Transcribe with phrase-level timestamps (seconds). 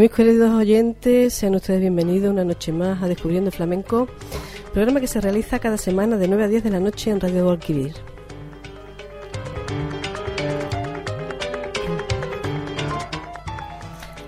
[0.00, 4.06] mis queridos oyentes, sean ustedes bienvenidos una noche más a Descubriendo Flamenco,
[4.72, 7.42] programa que se realiza cada semana de 9 a 10 de la noche en Radio
[7.42, 7.94] Guadalquivir.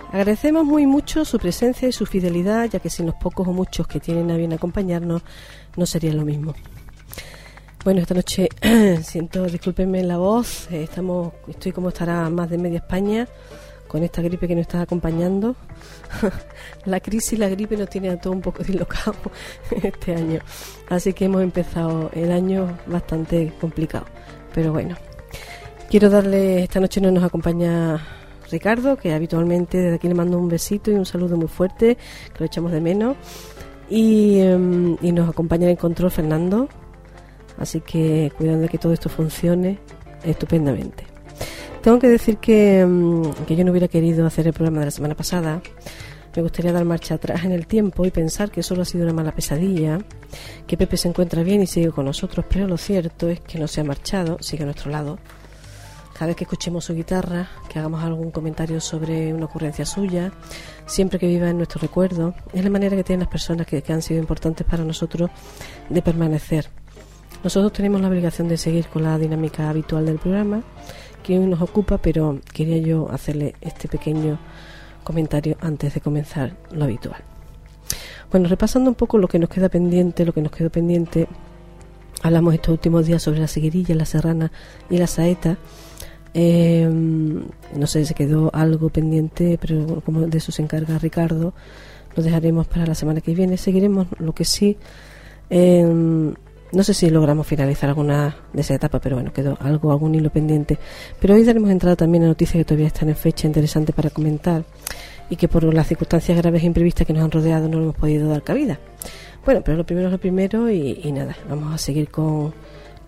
[0.09, 3.87] Agradecemos muy mucho su presencia y su fidelidad, ya que sin los pocos o muchos
[3.87, 5.23] que tienen a bien acompañarnos,
[5.77, 6.55] no sería lo mismo.
[7.85, 8.49] Bueno, esta noche
[9.03, 13.29] siento, discúlpenme la voz, eh, estamos, estoy como estará más de media España
[13.89, 15.57] con esta gripe que nos está acompañando.
[16.85, 19.15] la crisis y la gripe nos tiene a todos un poco dislocado
[19.83, 20.41] este año.
[20.89, 24.07] Así que hemos empezado el año bastante complicado.
[24.55, 24.97] Pero bueno,
[25.91, 27.99] quiero darle, esta noche no nos acompaña
[28.51, 31.97] Ricardo, que habitualmente desde aquí le mando un besito y un saludo muy fuerte,
[32.33, 33.17] que lo echamos de menos.
[33.91, 36.69] Y, em, y nos acompaña en el control Fernando.
[37.59, 39.79] Así que cuidando de que todo esto funcione
[40.25, 41.05] estupendamente.
[41.83, 45.15] Tengo que decir mm, que, yo no hubiera querido hacer el programa de la semana
[45.15, 45.63] pasada.
[46.37, 49.13] Me gustaría dar marcha atrás en el tiempo y pensar que solo ha sido una
[49.13, 49.99] mala pesadilla,
[50.67, 53.67] que Pepe se encuentra bien y sigue con nosotros, pero lo cierto es que no
[53.67, 55.19] se ha marchado, sigue a nuestro lado.
[56.19, 60.33] Cada vez que escuchemos su guitarra, que hagamos algún comentario sobre una ocurrencia suya,
[60.85, 64.03] siempre que viva en nuestro recuerdo, es la manera que tienen las personas que, han
[64.03, 65.31] sido importantes para nosotros
[65.89, 66.71] de permanecer.
[67.45, 70.65] Nosotros tenemos la obligación de seguir con la dinámica habitual del programa
[71.23, 74.41] que hoy nos ocupa, pero quería yo hacerle este pequeño
[75.05, 77.23] comentario antes de comenzar lo habitual.
[78.33, 81.29] Bueno, repasando un poco lo que nos queda pendiente, lo que nos quedó pendiente,
[82.25, 84.51] hablamos estos últimos días sobre la seguirilla, la serrana
[84.91, 85.59] y la saeta.
[86.35, 87.43] Em,
[87.75, 91.55] no sé, se quedó algo pendiente, pero como de eso se encarga Ricardo,
[92.15, 93.57] lo dejaremos para la semana que viene.
[93.57, 94.77] Seguiremos lo que sí.
[95.51, 96.35] Eh,
[96.71, 100.31] no sé si logramos finalizar alguna de esa etapa, pero bueno, quedó algo, algún hilo
[100.31, 100.79] pendiente.
[101.19, 104.65] Pero hoy daremos entrada también a noticias que todavía están en fecha interesante para comentar
[105.31, 108.29] y que por las circunstancias graves e imprevistas que nos han rodeado no hemos podido
[108.29, 108.79] dar cabida.
[109.45, 112.53] Bueno, pero lo primero es lo primero y, nada, vamos a seguir con,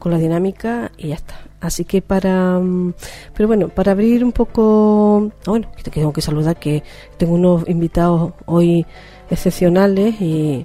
[0.01, 1.39] con la dinámica y ya está.
[1.61, 2.95] Así que para, mm,
[3.37, 6.83] pero bueno, para abrir un poco, ah, bueno, tengo que saludar que
[7.19, 8.85] tengo unos invitados hoy
[9.31, 10.65] excepcionales y,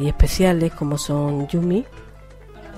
[0.00, 1.84] y especiales como son Yumi,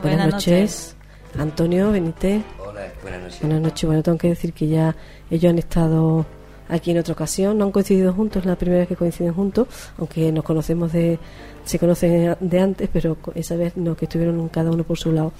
[0.02, 0.96] Buenas, noches.
[1.38, 2.42] Antonio Benítez.
[2.58, 3.40] Hola, buenas noches.
[3.40, 3.86] Buenas noches.
[3.86, 4.96] Bueno, tengo que decir que ya
[5.30, 6.26] ellos han estado
[6.68, 7.58] aquí en otra ocasión.
[7.58, 9.68] No han coincidido juntos, es la primera vez que coinciden juntos,
[9.98, 11.18] aunque nos conocemos de.
[11.64, 15.32] Se conocen de antes, pero esa vez no, que estuvieron cada uno por su lado.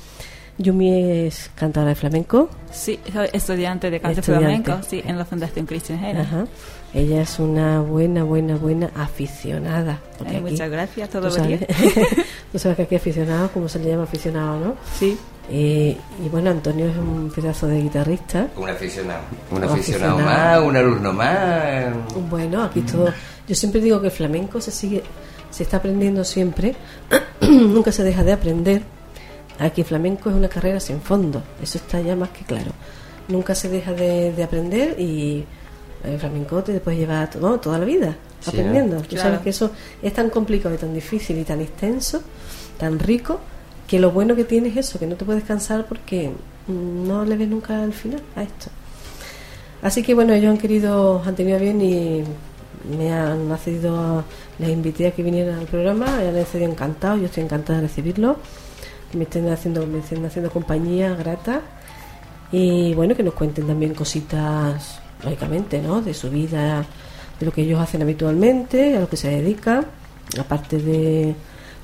[0.59, 2.49] Yumi es cantadora de flamenco.
[2.71, 6.47] Sí, soy estudiante de canto flamenco, sí, en la Fundación Cristian Ajá.
[6.95, 10.01] Ella es una buena, buena, buena aficionada.
[10.41, 11.67] muchas gracias, todo bien.
[12.53, 14.77] Tú sabes que aquí aficionado, como se le llama aficionado, ¿no?
[14.99, 15.19] Sí.
[15.51, 15.97] Y
[16.31, 18.49] bueno, Antonio es un pedazo de guitarrista.
[18.57, 19.23] Un aficionado.
[19.51, 21.85] Un aficionado, más, un alumno más.
[22.29, 23.13] Bueno, aquí todo.
[23.47, 25.03] Yo siempre digo que el flamenco se sigue,
[25.51, 26.75] se está aprendiendo siempre,
[27.41, 28.83] nunca se deja de aprender.
[29.59, 32.73] Aquí el flamenco es una carrera sin fondo, eso está ya más que claro.
[33.29, 35.45] Nunca se deja de aprender y
[36.05, 39.01] el flamenco te puede llevar toda la vida aprendiendo.
[39.03, 39.71] Tú sabes que eso
[40.03, 42.23] es tan complicado y tan difícil y tan extenso,
[42.79, 43.41] tan rico,
[43.87, 46.33] que lo bueno que tienes es eso, que no te puedes cansar porque
[46.69, 48.71] no le ves nunca al final a esto.
[49.83, 52.25] Así que bueno, ellos han querido, han tenido bien y
[52.97, 54.25] me han accedido,
[54.59, 57.89] les invité a que vinieran al programa, y han accedido encantados, yo estoy encantada de
[57.89, 58.37] recibirlo
[59.13, 61.61] me estén haciendo, me estén haciendo compañía grata
[62.53, 66.01] y bueno, que nos cuenten también cositas lógicamente, ¿no?
[66.03, 66.85] De su vida,
[67.39, 69.87] de lo que ellos hacen habitualmente, a lo que se dedican,
[70.39, 71.35] aparte de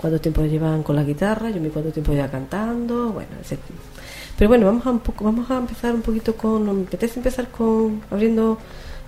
[0.03, 3.59] cuánto tiempo llevan con la guitarra, yo me cuánto tiempo lleva cantando, bueno, etc.
[4.37, 7.49] Pero bueno, vamos a un poco, vamos a empezar un poquito con, me apetece empezar
[7.49, 8.59] con abriendo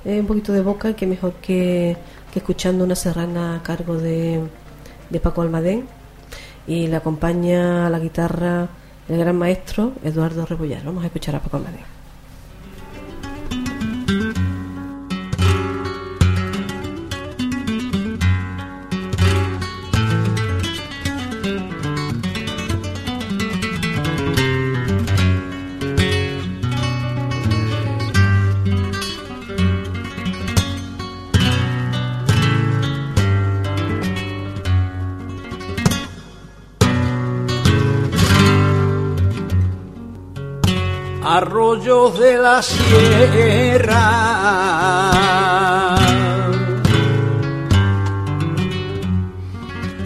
[0.05, 1.97] eh, un poquito de boca y que mejor que,
[2.33, 4.41] que escuchando una serrana a cargo de,
[5.11, 5.87] de Paco Almadén
[6.67, 8.69] y le acompaña a la guitarra
[9.09, 10.85] el gran maestro Eduardo Rebollar.
[10.85, 11.94] Vamos a escuchar a Paco Almadén.
[41.85, 44.05] Arroyos de la sierra.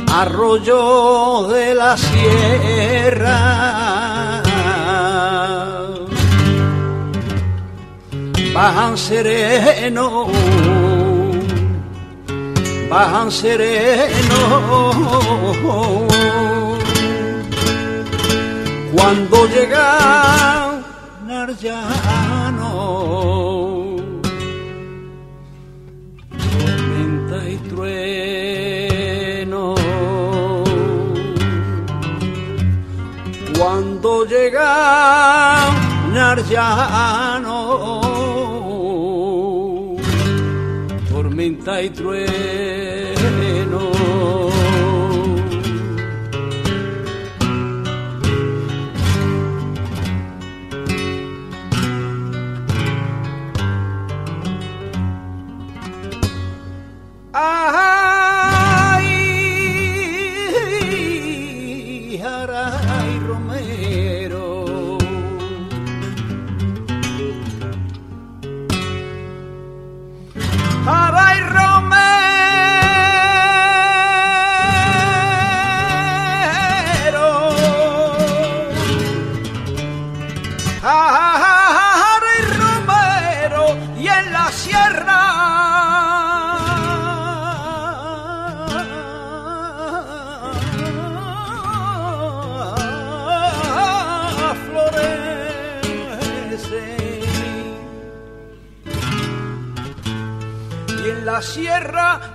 [0.08, 3.38] arroyo de la sierra.
[8.52, 10.26] Bajan sereno,
[12.90, 14.40] bajan sereno.
[18.92, 20.68] Cuando llegan
[21.49, 23.09] Narjano.
[33.59, 35.71] cuando llega
[36.12, 37.55] Narjano,
[41.09, 43.09] tormenta y trueno.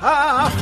[0.03, 0.52] Sierra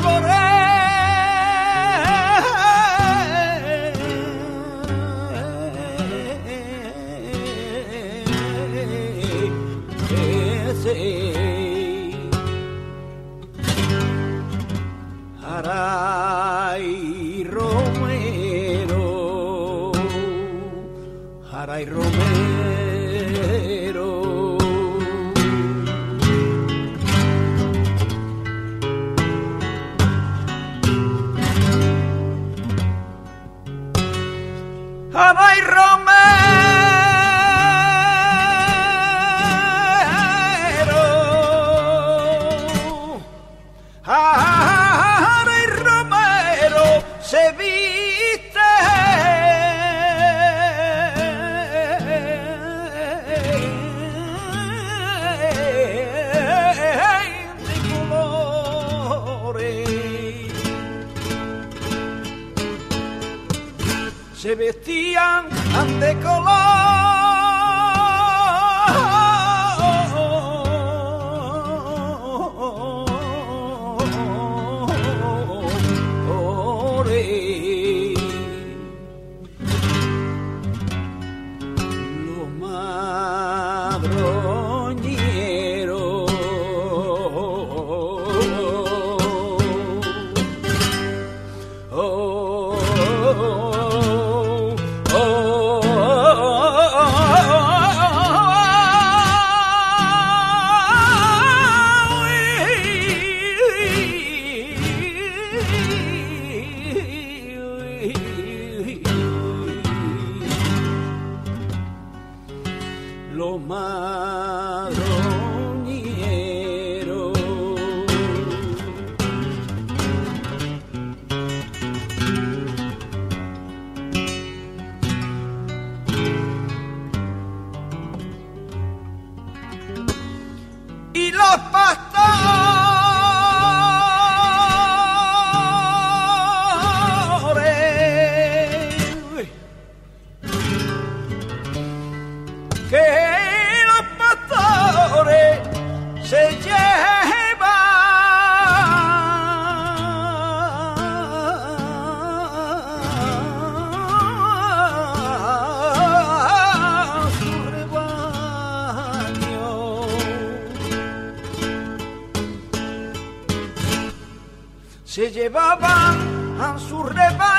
[165.21, 166.17] se llevaban
[166.59, 167.51] a su rebaño.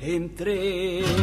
[0.00, 1.13] Entre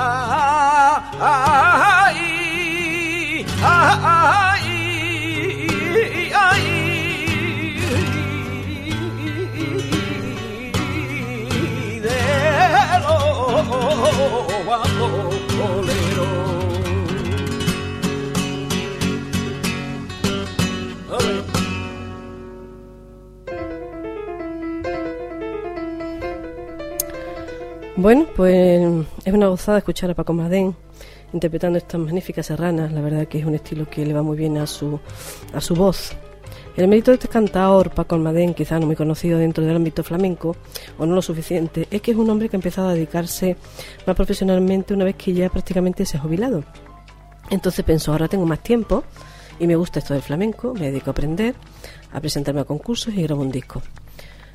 [1.21, 2.27] ay,
[3.63, 4.73] ay,
[6.35, 6.65] ay,
[12.01, 12.19] de
[13.05, 14.42] los
[28.03, 30.75] Bueno, pues es una gozada escuchar a Paco Madén
[31.33, 32.91] interpretando estas magníficas serranas.
[32.91, 34.99] La verdad que es un estilo que le va muy bien a su,
[35.53, 36.13] a su voz.
[36.75, 40.57] El mérito de este cantador, Paco Almadén, quizá no muy conocido dentro del ámbito flamenco,
[40.99, 43.59] o no lo suficiente, es que es un hombre que ha empezado a dedicarse
[44.07, 46.65] más profesionalmente una vez que ya prácticamente se ha jubilado.
[47.51, 49.05] Entonces pensó, ahora tengo más tiempo
[49.61, 51.55] y me gusta esto del flamenco, me dedico a aprender,
[52.11, 53.83] a presentarme a concursos y grabo un disco.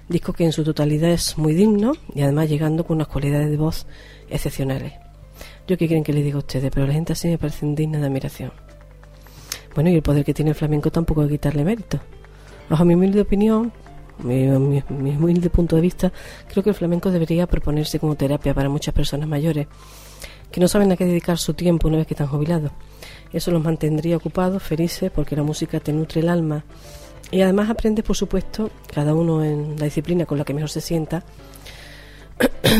[0.09, 3.57] Disco que en su totalidad es muy digno y además llegando con unas cualidades de
[3.57, 3.85] voz
[4.27, 4.93] excepcionales.
[5.67, 7.99] Yo qué quieren que le diga a ustedes, pero la gente así me parece digna
[7.99, 8.66] de admiración.
[9.77, 11.99] Bueno, y el poder que tiene el flamenco tampoco hay que quitarle mérito.
[12.67, 13.71] Bajo mi humilde opinión,
[14.23, 16.11] mi, mi, mi humilde punto de vista,
[16.47, 19.67] creo que el flamenco debería proponerse como terapia para muchas personas mayores
[20.51, 22.71] que no saben a qué dedicar su tiempo una vez que están jubilados.
[23.31, 26.63] Eso los mantendría ocupados, felices, porque la música te nutre el alma
[27.29, 30.81] y además aprendes, por supuesto, cada uno en la disciplina con la que mejor se
[30.81, 31.23] sienta.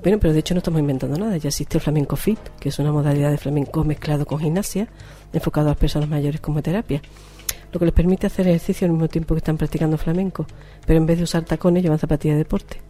[0.00, 1.38] bueno, pero de hecho no estamos inventando nada.
[1.38, 4.86] Ya existe el flamenco fit, que es una modalidad de flamenco mezclado con gimnasia,
[5.32, 7.00] enfocado a las personas mayores como terapia,
[7.72, 10.46] lo que les permite hacer ejercicio al mismo tiempo que están practicando flamenco,
[10.86, 12.80] pero en vez de usar tacones llevan zapatillas de deporte.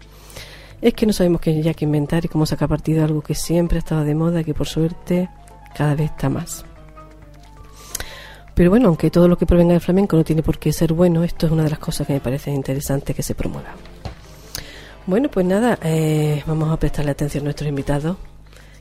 [0.80, 3.34] Es que no sabemos qué ya que inventar y cómo sacar partido de algo que
[3.34, 5.28] siempre ha estado de moda y que por suerte
[5.74, 6.64] cada vez está más.
[8.54, 11.24] Pero bueno, aunque todo lo que provenga del flamenco no tiene por qué ser bueno,
[11.24, 13.74] esto es una de las cosas que me parece interesante que se promueva.
[15.06, 18.16] Bueno, pues nada, eh, vamos a prestarle atención a nuestros invitados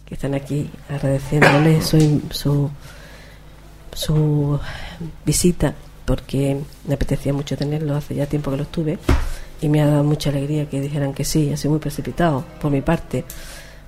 [0.06, 2.72] que están aquí agradeciéndoles su, su,
[3.96, 4.60] su
[5.26, 5.74] visita
[6.06, 9.00] porque me apetecía mucho tenerlos, hace ya tiempo que los tuve
[9.62, 12.72] y me ha dado mucha alegría que dijeran que sí, ha sido muy precipitado por
[12.72, 13.26] mi parte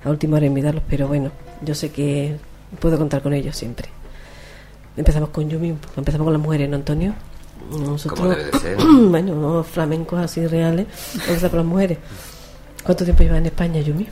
[0.04, 1.30] a última hora invitarlos, pero bueno,
[1.62, 2.36] yo sé que
[2.80, 3.88] puedo contar con ellos siempre.
[4.96, 7.14] Empezamos con Yumi, empezamos con las mujeres, ¿no, Antonio?
[7.70, 8.76] Nosotros, de ser.
[9.10, 11.98] bueno, no, flamencos así reales, empezamos con las mujeres.
[12.82, 14.08] ¿Cuánto tiempo llevas en España, Yumi?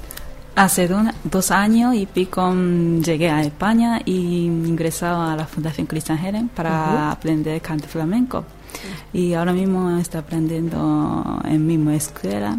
[0.56, 5.86] Hace do, dos años y pico mm, llegué a España y ingresaba a la Fundación
[5.86, 7.12] Christian Heren para uh -huh.
[7.12, 8.42] aprender canto flamenco.
[9.12, 12.56] Y ahora mismo estoy aprendiendo en mi misma escuela.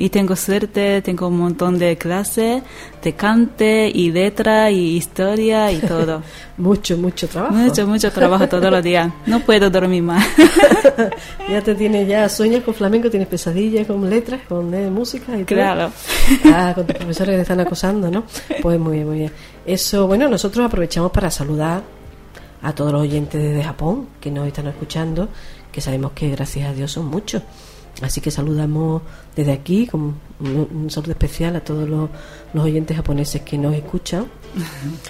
[0.00, 2.62] Y tengo suerte, tengo un montón de clases
[3.02, 6.22] de cante y letra y historia y todo.
[6.56, 7.52] mucho, mucho trabajo.
[7.54, 9.12] Mucho, mucho trabajo todos los días.
[9.26, 10.26] No puedo dormir más.
[11.50, 15.44] ya te tienes, ya sueñas con flamenco, tienes pesadillas con letras, con eh, música y
[15.44, 15.92] Claro.
[16.42, 16.52] Todo.
[16.54, 18.24] Ah, con tus profesores que te están acosando, ¿no?
[18.62, 19.32] Pues muy bien, muy bien.
[19.66, 21.82] Eso, bueno, nosotros aprovechamos para saludar
[22.62, 25.28] a todos los oyentes desde Japón que nos están escuchando,
[25.70, 27.42] que sabemos que gracias a Dios son muchos.
[28.02, 29.02] Así que saludamos
[29.36, 32.08] desde aquí con un, un saludo especial a todos los,
[32.54, 34.26] los, oyentes japoneses que nos escuchan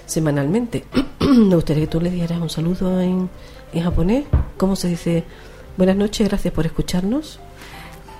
[0.07, 0.85] semanalmente.
[1.21, 3.31] Me gustaría que tú le dieras un saludo en,
[3.73, 4.25] en japonés.
[4.57, 5.25] ¿Cómo se dice?
[5.77, 7.39] Buenas noches, gracias por escucharnos.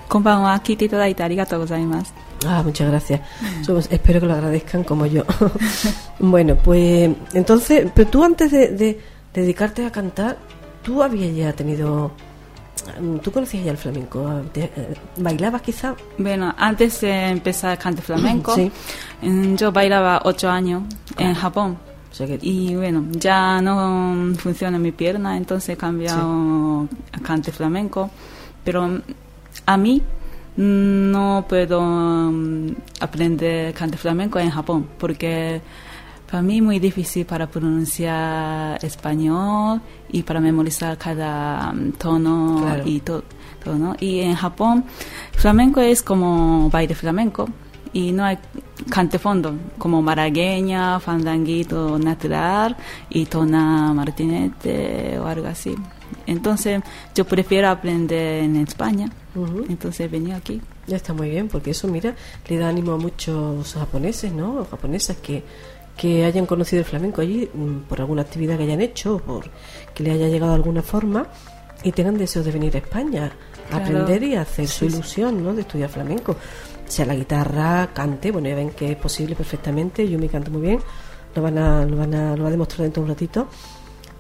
[0.09, 2.13] Konbanwa, kite itadaite arigatou gozaimasu.
[2.47, 3.21] Ah, muchas gracias.
[3.63, 5.25] Somos, espero que lo agradezcan como yo.
[6.19, 9.01] bueno, pues entonces, pero tú antes de, de,
[9.35, 10.39] dedicarte a cantar,
[10.83, 12.13] ¿tú habías ya tenido
[13.23, 14.43] ¿tú conocías ya el flamenco?
[14.53, 15.95] ¿Te- eh, ¿Bailabas quizá?
[16.19, 18.71] Bueno, antes de empezar a cantar flamenco, Sí.
[19.57, 20.83] yo bailaba ocho años
[21.19, 21.79] en Japón.
[22.11, 27.53] O sea que- Y bueno, ya no funciona mi pierna, entonces he cambiado a cante
[27.53, 28.11] flamenco.
[28.65, 29.01] Pero
[29.67, 30.03] a mí
[30.57, 35.61] no puedo mm, aprender cante flamenco en Japón, porque
[36.31, 42.83] para mí es muy difícil para pronunciar español y para memorizar cada mm, tono Claro.
[42.87, 43.25] y todo.
[44.01, 44.85] Y en Japón,
[45.33, 47.47] flamenco es como baile flamenco
[47.93, 48.39] y no hay
[48.89, 52.77] cante fondo, como maragueña, fandanguito natural
[53.11, 55.75] y tona martinete o algo así.
[56.27, 56.81] Entonces,
[57.15, 59.11] yo prefiero aprender en España.
[59.35, 59.65] Ujú.
[59.69, 60.61] Entonces, venía aquí.
[60.87, 62.15] Ya está muy bien, porque eso, mira,
[62.49, 64.61] le da ánimo a muchos japoneses, ¿no?
[64.61, 65.45] O japonesas que,
[66.01, 69.45] que hayan conocido el flamenco allí mm, por alguna actividad que hayan hecho, por
[69.93, 71.27] que le haya llegado de alguna forma
[71.83, 73.85] y tengan deseos de venir a España a Claro.
[73.85, 74.95] aprender y a hacer su sí.
[74.95, 75.53] ilusión, ¿no?
[75.53, 76.37] De estudiar flamenco.
[76.87, 80.09] Sea la guitarra, cante, bueno, ya ven que es posible perfectamente.
[80.09, 80.81] Yumi canta muy bien,
[81.35, 83.49] lo van a, lo van a, lo va a demostrar dentro de un ratito.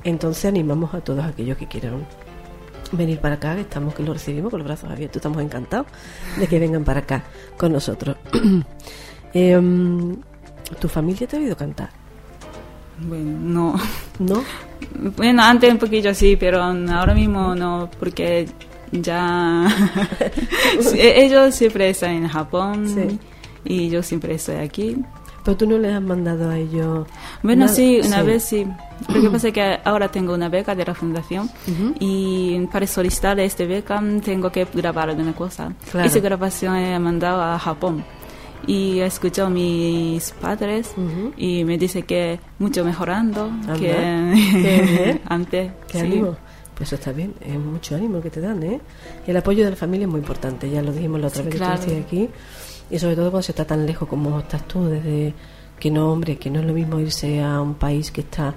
[0.05, 2.07] Entonces animamos a todos aquellos que quieran
[2.93, 5.87] venir para acá, que estamos que lo recibimos con los brazos abiertos, estamos encantados
[6.39, 7.25] de que vengan para acá
[7.57, 8.17] con nosotros.
[9.33, 10.17] Em,
[10.79, 11.91] ¿Tu familia te ha oído cantar?
[13.07, 13.81] Bueno, no.
[14.19, 14.45] ¿No?
[15.17, 18.47] Bueno, antes un poquillo sí, pero ahora mismo no, porque
[18.93, 19.67] ya
[20.81, 23.19] Sí, ellos siempre están en Japón Sí.
[23.65, 24.97] y yo siempre estoy aquí.
[25.43, 27.07] Pero tú no les has mandado a ellos.
[27.43, 27.75] Bueno, nada?
[27.75, 28.67] sí, una vez sí.
[29.09, 31.51] Lo que pasa es que ahora tengo una beca de la fundación
[31.99, 35.73] y para solicitar esta beca tengo que grabar alguna cosa.
[35.91, 36.07] Claro.
[36.07, 38.05] Esa grabación he mandado a Japón
[38.67, 40.93] y he escuchado a mis padres
[41.37, 45.73] y me dice que mucho mejorando Anda, que antes.
[45.89, 46.05] ¿Qué sí.
[46.07, 46.37] ánimo?
[46.75, 48.81] Pues eso está bien, es mucho ánimo que te dan, ¿eh?
[49.27, 51.57] El apoyo de la familia es muy importante, ya lo dijimos la otra Sí, vez
[51.57, 51.75] claro.
[51.75, 52.29] que estuviste aquí.
[52.91, 55.35] Y sobre todo cuando se está tan lejos como estás tú, desde
[55.79, 58.55] que no, hombre, que no es lo mismo irse a un país que está,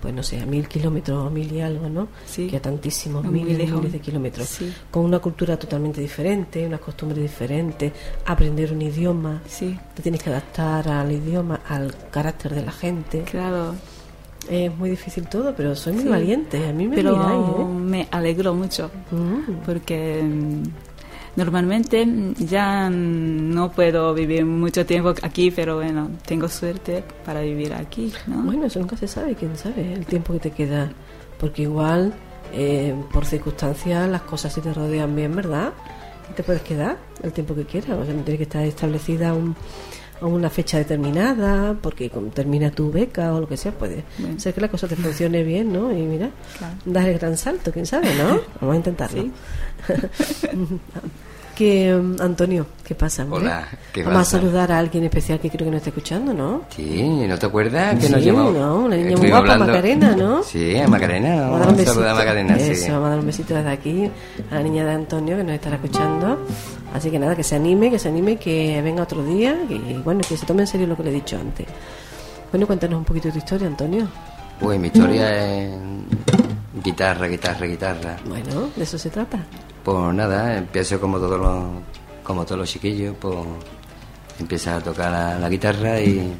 [0.00, 2.08] pues no sé, a mil kilómetros o mil y algo, ¿no?
[2.26, 2.46] Sí.
[2.48, 4.46] Que a tantísimos miles y miles de kilómetros.
[4.48, 4.72] Sí.
[4.90, 7.92] Con una cultura totalmente diferente, unas costumbres diferentes,
[8.26, 9.42] aprender un idioma.
[9.46, 13.22] Sí, Te tienes que adaptar al idioma, al carácter de la gente.
[13.30, 13.74] claro.
[14.48, 16.08] Es muy difícil todo, pero soy muy Sí.
[16.08, 16.66] valiente.
[16.66, 17.64] A mí me Pero miráis, ¿eh?
[17.64, 19.52] me alegró mucho Mm.
[19.66, 20.62] porque mm,
[21.36, 27.40] normalmente mm, ya mm, no puedo vivir mucho tiempo aquí, pero bueno, tengo suerte para
[27.40, 28.42] vivir aquí, ¿no?
[28.42, 30.90] Bueno, eso nunca se sabe, quién sabe el tiempo que te queda.
[31.38, 32.12] Porque igual,
[32.52, 35.72] eh, por circunstancias, las cosas se te rodean bien, ¿verdad?
[36.30, 37.98] Y te puedes quedar el tiempo que quieras.
[37.98, 39.56] O sea, no tiene que estar establecida un-
[40.20, 44.38] a una fecha determinada, porque como termina tu beca o lo que sea, puede Bueno.
[44.38, 45.90] ser que la cosa te funcione bien, ¿no?
[45.92, 46.74] Y mira, Claro.
[46.84, 48.40] das el gran salto, quién sabe, ¿no?
[48.60, 49.22] Vamos a intentarlo.
[49.22, 49.32] Sí.
[51.56, 53.22] que, um, Antonio, ¿qué pasa?
[53.24, 53.40] hombre?
[53.40, 54.36] Hola, ¿qué Vamos pasa?
[54.38, 56.62] a saludar a alguien especial que creo que nos está escuchando, ¿no?
[56.74, 58.50] Sí, ¿no te acuerdas que nos Sí, llamó?
[58.50, 58.76] ¿no?
[58.84, 60.42] Una niña muy guapa, Macarena, ¿no?
[60.42, 61.92] Sí, a Macarena, Vamos a dar un besito.
[61.94, 62.70] saludar a Macarena, sí.
[62.70, 64.10] Eso, vamos a dar un besito desde aquí
[64.50, 66.38] a la niña de Antonio que nos estará escuchando.
[66.92, 70.20] Así que nada, que se anime, que se anime, que venga otro día y bueno,
[70.26, 71.66] que se tome en serio lo que le he dicho antes.
[72.50, 74.08] Bueno, cuéntanos un poquito de tu historia, Antonio.
[74.58, 75.70] Pues mi historia es
[76.82, 78.16] guitarra, guitarra, guitarra.
[78.26, 79.38] Bueno, de eso se trata.
[79.84, 81.64] Pues nada, empiezo como todos los,
[82.24, 83.36] como todos los chiquillos, pues
[84.38, 86.34] empiezas a tocar la, la guitarra y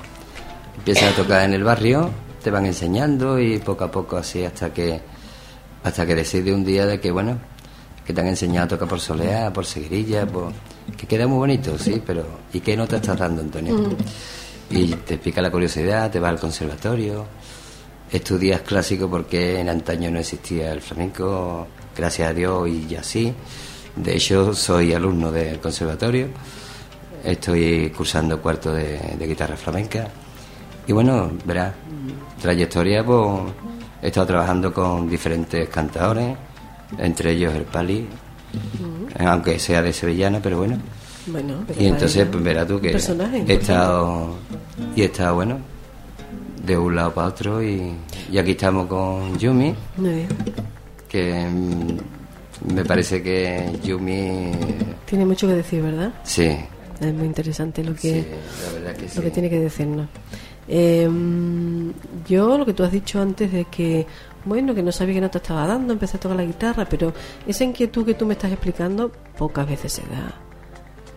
[0.77, 2.11] empiezas a tocar en el barrio,
[2.43, 5.01] te van enseñando y poco a poco así hasta que
[5.83, 7.39] hasta que decides un día de que bueno,
[8.11, 10.53] que te han enseñado a tocar por soleá, por seguirilla, por
[10.96, 13.96] que queda muy bonito, sí, pero ¿y qué nota estás dando, Antonio?
[14.68, 17.25] Y te pica la curiosidad, te vas al conservatorio,
[18.11, 23.33] estudias clásico porque en antaño no existía el flamenco, gracias a Dios y ya sí.
[23.94, 26.29] De hecho, soy alumno del conservatorio,
[27.23, 30.09] estoy cursando cuarto de, de guitarra flamenca.
[30.85, 31.75] Y bueno, verás,
[32.42, 33.53] trayectoria, pues
[34.03, 36.37] he estado trabajando con diferentes cantadores,
[36.98, 38.07] entre ellos el Pali,
[39.18, 40.79] aunque sea de Sevillana, pero bueno.
[41.26, 44.37] Bueno, pero Y entonces, pues verás tú que he estado,
[44.96, 45.59] y he estado, bueno,
[46.64, 47.92] de un lado para otro y,
[48.31, 50.29] y aquí estamos con Yumi, Muy bien.
[51.09, 54.50] que mm, me parece que Yumi,
[55.07, 56.12] Tiene mucho que decir, ¿verdad?
[56.24, 56.57] sí,
[57.00, 58.26] Es muy interesante lo que, sí,
[58.66, 59.16] la verdad que sí.
[59.16, 60.09] lo que tiene que decirnos.
[60.68, 61.09] Eh,
[62.29, 64.07] yo lo que tú has dicho antes de que,
[64.44, 67.12] bueno, que no sabía que no te estaba dando, empecé a tocar la guitarra, pero
[67.46, 70.35] esa inquietud que tú me estás explicando pocas veces se da.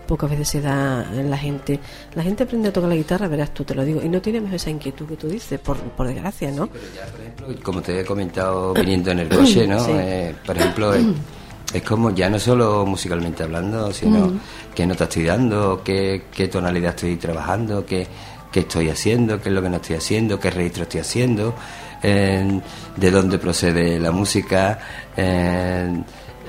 [0.08, 1.80] Pocas veces se da en la gente.
[2.14, 4.42] La gente aprende a tocar la guitarra, verás tú, te lo digo, y no tiene
[4.42, 6.68] mejor esa inquietud que tú dices, por, por desgracia, ¿no?
[6.68, 9.80] Pero ya, por ejemplo, como te he comentado viniendo en el coche, ¿no?
[9.86, 9.92] Sí.
[9.96, 14.40] Eh, por ejemplo, es como ya no solo musicalmente hablando, sino Mm.
[14.76, 18.06] qué nota estoy dando, qué, qué tonalidad estoy trabajando, qué,
[18.52, 21.56] qué estoy haciendo, qué es lo que no estoy haciendo, qué registro estoy haciendo,
[22.04, 22.60] eh,
[22.98, 24.80] de dónde procede la música.
[25.18, 26.02] eh,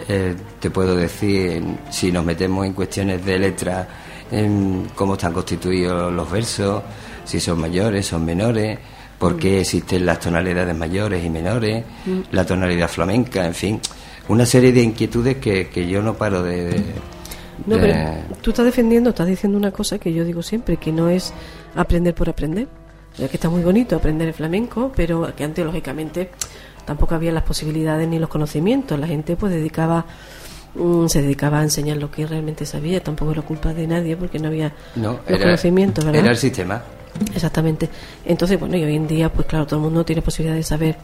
[0.08, 3.86] eh, te puedo decir, si nos metemos en cuestiones de letra,
[4.30, 6.82] en cómo están constituidos los versos,
[7.24, 8.78] si son mayores, son menores,
[9.18, 11.84] por qué existen las tonalidades mayores y menores,
[12.32, 13.80] la tonalidad flamenca, en fin,
[14.28, 16.64] una serie de inquietudes que, que yo no paro de...
[16.64, 16.84] de-
[17.66, 17.94] No, pero
[18.42, 21.32] tú estás defendiendo, estás diciendo una cosa que yo digo siempre, que no es
[21.76, 22.66] aprender por aprender.
[23.18, 26.30] Ya que está muy bonito aprender el flamenco, pero que antes, lógicamente,
[26.84, 28.98] tampoco había las posibilidades ni los conocimientos.
[28.98, 30.04] La gente pues dedicaba
[30.74, 33.02] mm, se dedicaba a enseñar lo que realmente sabía.
[33.02, 36.20] Tampoco era culpa de nadie porque no había no, los era, conocimientos, ¿verdad?
[36.22, 36.82] era el sistema.
[37.32, 37.88] Exactamente.
[38.24, 40.96] Entonces, bueno, y hoy en día, pues claro, todo el mundo tiene posibilidad de saber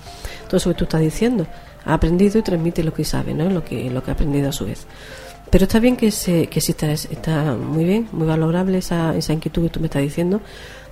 [0.49, 1.47] todo eso que tú estás diciendo.
[1.85, 3.49] Ha aprendido y transmite lo que sabe, ¿no?
[3.49, 4.87] Lo que, lo que ha aprendido a su vez.
[5.51, 9.33] Pero está bien que, se, que exista, es- está muy bien, muy valorable esa, esa
[9.33, 10.41] inquietud que tú me estás diciendo.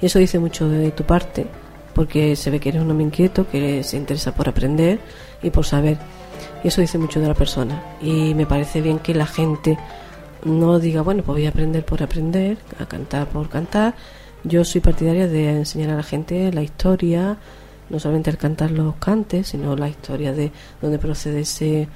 [0.00, 1.46] Y eso dice mucho de tu parte,
[1.94, 5.00] porque se ve que eres un hombre inquieto, que se interesa por aprender
[5.42, 5.98] y por saber.
[6.62, 7.82] Y eso dice mucho de la persona.
[8.00, 9.78] Y me parece bien que la gente
[10.44, 13.94] no diga, bueno, pues voy a aprender por aprender, a cantar por cantar.
[14.44, 17.36] Yo soy partidaria de enseñar a la gente la historia,
[17.90, 21.88] no solamente al cantar los cantes, sino la historia de dónde procede ese,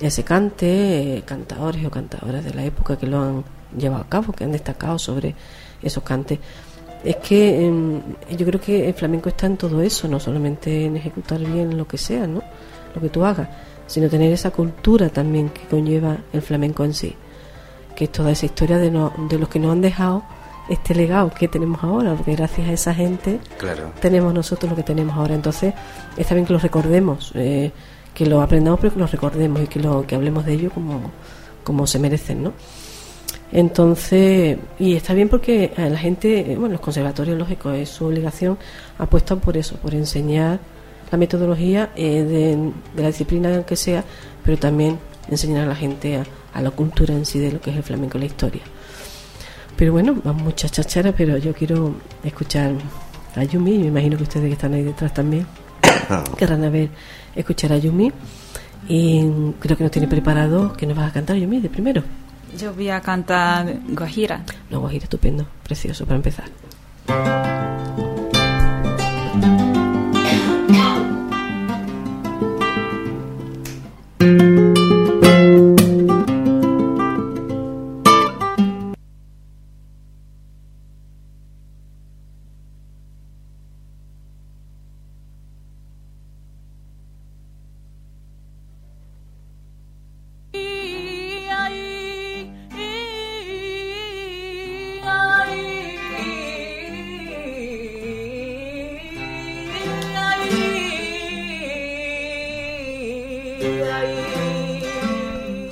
[0.00, 3.44] ese cante, eh, cantadores o cantadoras de la época que lo han
[3.76, 5.34] llevado a cabo, que han destacado sobre
[5.82, 6.38] esos cantes.
[7.04, 8.00] Es que em,
[8.36, 11.86] yo creo que el flamenco está en todo eso, no solamente en ejecutar bien lo
[11.86, 12.42] que sea, ¿no?
[12.94, 13.48] lo que tú hagas,
[13.86, 17.14] sino tener esa cultura también que conlleva el flamenco en sí
[17.94, 20.22] que es toda esa historia de, no- de los que nos han dejado
[20.68, 23.90] este legado que tenemos ahora, porque gracias a esa gente Claro.
[24.00, 25.34] tenemos nosotros lo que tenemos ahora.
[25.34, 25.74] Entonces,
[26.16, 27.72] está bien que lo recordemos, eh,
[28.14, 31.00] que lo aprendamos, pero que lo recordemos y que, lo, que hablemos de ello como,
[31.64, 32.52] como se merecen, ¿no?
[33.50, 38.06] Entonces, y está bien porque a la gente, eh, bueno, los conservatorios, lógico, es su
[38.06, 38.58] obligación,
[38.98, 40.60] apuestan por eso, por enseñar
[41.10, 44.04] la metodología eh, de, de la disciplina que sea,
[44.44, 44.98] pero también
[45.30, 47.82] enseñar a la gente a, a la cultura en sí de lo que es el
[47.82, 48.62] flamenco y la historia.
[49.76, 52.72] Pero bueno, van muchas chacharas, pero yo quiero escuchar
[53.36, 55.46] a Yumi, y me imagino que ustedes que están ahí detrás también
[56.36, 56.90] querrán a ver,
[57.34, 58.12] escuchar a Yumi.
[58.88, 59.22] Y
[59.60, 62.02] creo que nos tiene preparado que nos vas a cantar Yumi de primero.
[62.56, 64.44] Yo voy a cantar Guajira.
[64.70, 66.46] No, Guajira, estupendo, precioso para empezar.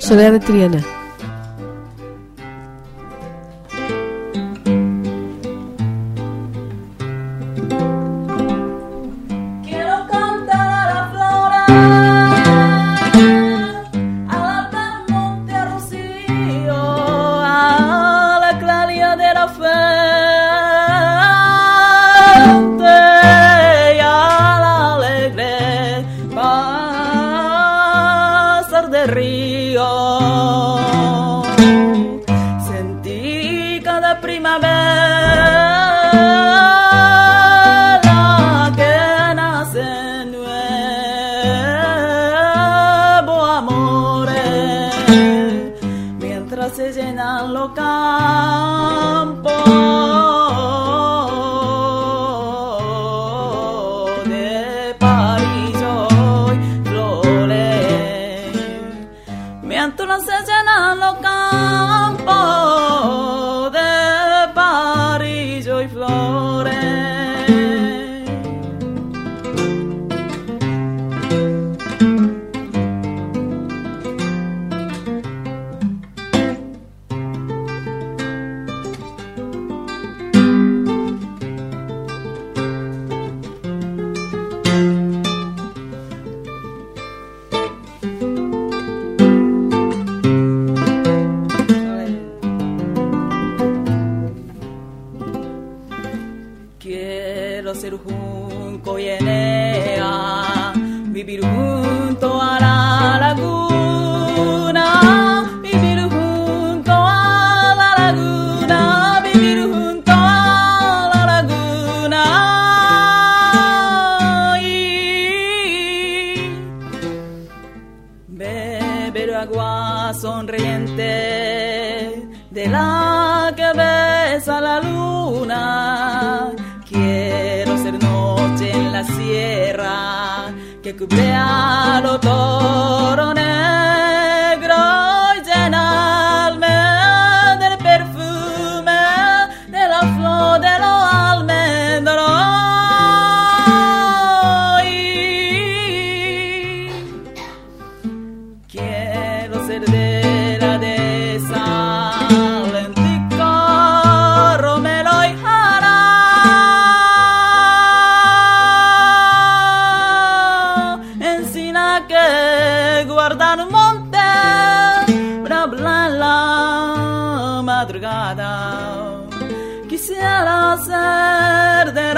[0.07, 0.96] Soledad Triana.
[46.57, 48.17] Mientras se llenan los campos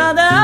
[0.09, 0.39] ser de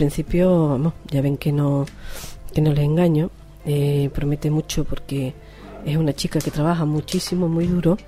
[0.00, 1.84] principio, vamos, ya ven que no,
[2.54, 3.28] que no les engaño.
[3.66, 5.34] Eh, promete mucho porque
[5.84, 7.98] es una chica que trabaja muchísimo, muy duro.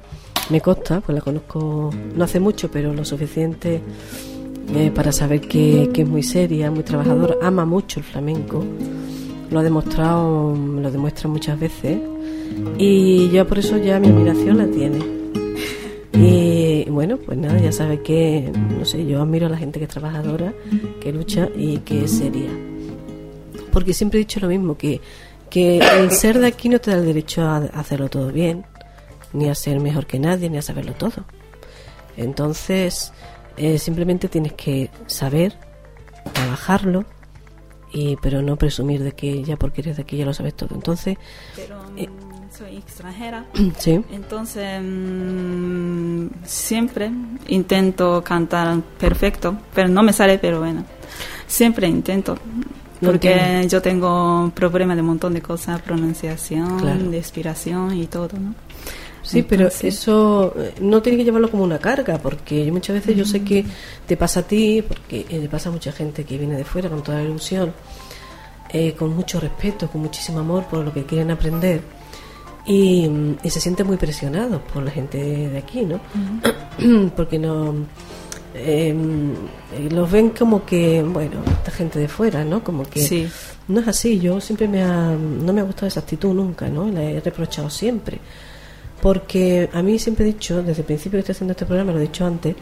[0.49, 3.83] Me consta, pues la conozco no hace mucho, pero lo suficiente
[4.75, 8.65] eh, para saber que, que es muy seria, muy trabajadora, ama mucho el flamenco.
[9.51, 11.99] Lo ha demostrado, lo demuestra muchas veces.
[12.79, 14.99] Y yo por eso ya mi admiración la tiene.
[16.15, 19.87] Y bueno, pues nada, ya sabes que, no sé, yo admiro a la gente que
[19.87, 20.53] es trabajadora,
[21.01, 22.51] que lucha y que es seria.
[23.73, 25.01] Porque siempre he dicho lo mismo, que,
[25.51, 28.65] que el ser de aquí no te da el derecho a hacerlo todo bien,
[29.33, 31.25] ni a ser mejor que nadie, ni a saberlo todo.
[32.17, 33.13] Entonces,
[33.57, 35.55] eh, simplemente tienes que saber,
[36.33, 37.05] trabajarlo,
[37.93, 40.75] y pero no presumir de que ya porque eres de aquí ya lo sabes todo.
[40.75, 41.17] Entonces,
[41.57, 42.09] Pero Eh.
[42.63, 43.45] Mm, soy extranjera.
[43.79, 47.11] sí, Entonces, mm, siempre
[47.49, 50.85] intento cantar perfecto, pero no me sale, pero bueno,
[51.47, 52.37] siempre intento.
[53.01, 53.69] Porque entiendo.
[53.69, 57.11] yo tengo problemas de un montón de cosas, pronunciación, Claro.
[57.11, 58.55] de expiración y todo, ¿no?
[59.25, 63.17] Sí, pero eso eh, no tiene que llevarlo como una carga, porque yo muchas veces
[63.17, 63.65] yo sé que
[64.07, 66.89] te pasa a ti, porque eh, le pasa a mucha gente que viene de fuera
[66.89, 67.73] con toda la ilusión,
[68.71, 71.83] eh, con mucho respeto, con muchísimo amor por lo que quieren aprender,
[72.67, 73.11] y,
[73.43, 76.01] y se sienten muy presionados por la gente de, aquí, ¿no?
[77.17, 77.75] porque no...
[78.55, 78.95] eh,
[79.75, 82.63] eh, los ven como que, bueno, esta gente de fuera, ¿no?
[82.63, 83.29] Como que Sí.
[83.69, 84.21] no es así.
[84.21, 86.89] Yo siempre me ha, no me ha gustado esa actitud nunca, ¿no?
[86.89, 88.19] La he reprochado siempre.
[89.01, 91.99] Porque a mí siempre he dicho, desde el principio que estoy haciendo este programa, lo
[91.99, 92.55] he dicho antes,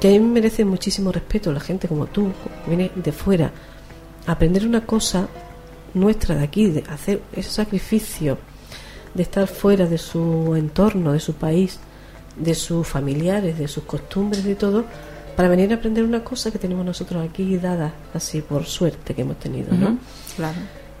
[0.00, 2.30] que a mí me merece muchísimo respeto la gente como tú,
[2.64, 3.50] que viene de fuera,
[4.26, 5.26] aprender una cosa
[5.94, 8.38] nuestra de aquí, de hacer ese sacrificio
[9.16, 11.78] de estar fuera de su entorno, de su país,
[12.36, 14.84] de sus familiares, de sus costumbres y todo,
[15.34, 19.22] para venir a aprender una cosa que tenemos nosotros aquí dada así por suerte que
[19.22, 19.98] hemos tenido, ¿no?
[20.36, 20.56] Claro.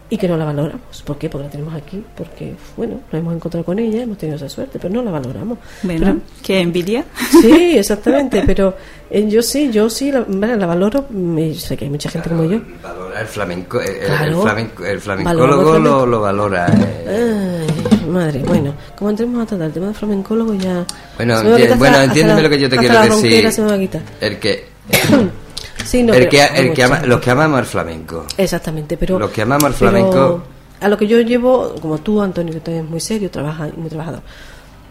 [0.08, 1.02] Y que no la valoramos.
[1.04, 1.28] ¿Por qué?
[1.28, 4.78] Porque la tenemos aquí, porque, bueno, nos hemos encontrado con ella, hemos tenido esa suerte,
[4.80, 5.58] pero no la valoramos.
[5.82, 7.04] Bueno, qué envidia.
[7.42, 8.76] Pero- sí, exactamente, pero
[9.10, 10.20] eh, yo sí, yo sí, la,
[10.66, 12.60] valoro, mm, sé que hay mucha gente como yo.
[12.82, 14.42] Valora el flamenco, el, el- el Claro.
[14.42, 15.98] flamenco, el Valora flamencólogo el flamenco.
[15.98, 16.66] lo, lo valora.
[17.06, 17.66] eh.
[17.68, 20.84] Ay, madre, bueno, como entremos a tratar el tema de flamencólogo ya...
[21.16, 23.30] Bueno, enti- bueno, entiéndeme lo que yo te quiero decir.
[24.20, 24.64] El que
[25.84, 28.26] Sí, no, el que, el que ama- los que amamos el flamenco.
[28.36, 29.18] Exactamente, pero...
[29.18, 30.42] Los que amamos el flamenco-
[30.80, 33.88] A lo que yo llevo, como tú, Antonio, que también es muy serio, trabaja, muy
[33.88, 34.20] trabajador.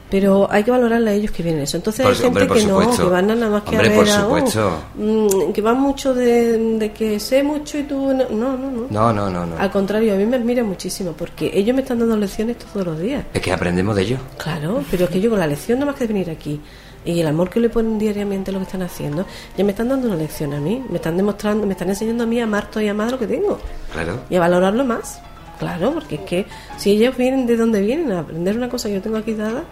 [0.09, 1.77] Pero hay que valorarle a ellos que vienen eso.
[1.77, 4.09] Entonces Por hay gente hombre, que no, que van nada más que Hombre, a ver
[4.11, 8.13] a, oh, mm, que van mucho de, de que sé mucho y tú...
[8.13, 8.71] No, no, no.
[8.71, 8.87] no.
[8.89, 9.57] No, no, no, no.
[9.57, 12.99] Al contrario, a mí me admira muchísimo porque ellos me están dando lecciones todos los
[12.99, 13.25] días.
[13.33, 14.19] Es que aprendemos de ellos.
[14.37, 16.61] Claro, pero es que yo con la lección nada más que de venir aquí
[17.05, 19.25] y el amor que le ponen diariamente a lo que están haciendo,
[19.57, 22.27] ya me están dando una lección a mí, me están demostrando, me están enseñando a
[22.27, 23.59] mí a amar todo y amar lo que tengo
[23.93, 24.19] Claro.
[24.29, 25.19] y a valorarlo más.
[25.59, 26.45] Claro, porque es que
[26.77, 29.63] si ellos vienen de donde vienen a aprender una cosa que yo tengo aquí dada,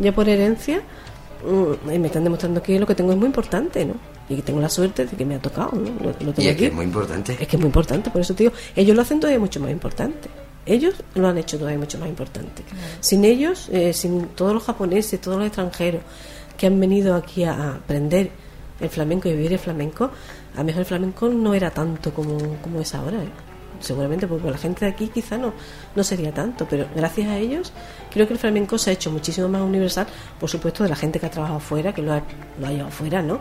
[0.00, 0.82] ya por herencia,
[1.44, 3.94] mm, y me están demostrando que lo que tengo es muy importante, ¿no?
[4.28, 5.90] Y que tengo la suerte de que me ha tocado, ¿no?
[6.00, 6.60] Lo, lo tengo Y es aquí.
[6.60, 7.32] que es muy importante.
[7.40, 9.70] Es que es muy importante, por eso te digo, ellos lo hacen todavía mucho más
[9.70, 10.28] importante.
[10.66, 12.62] Ellos lo han hecho todavía mucho más importante.
[13.00, 16.02] Sin ellos, eh, sin todos los japoneses, todos los extranjeros
[16.56, 18.30] que han venido aquí a, a aprender
[18.78, 20.10] el flamenco y vivir el flamenco,
[20.54, 23.22] a lo mejor el flamenco no era tanto como, como es ahora.
[23.22, 23.28] ¿eh?
[23.80, 25.52] Seguramente porque la gente de aquí quizá no,
[25.96, 27.72] no sería tanto, pero gracias a ellos
[28.12, 30.06] creo que el flamenco se ha hecho muchísimo más universal,
[30.38, 32.22] por supuesto, de la gente que ha trabajado fuera, que lo ha,
[32.60, 33.40] lo ha llevado fuera, ¿no?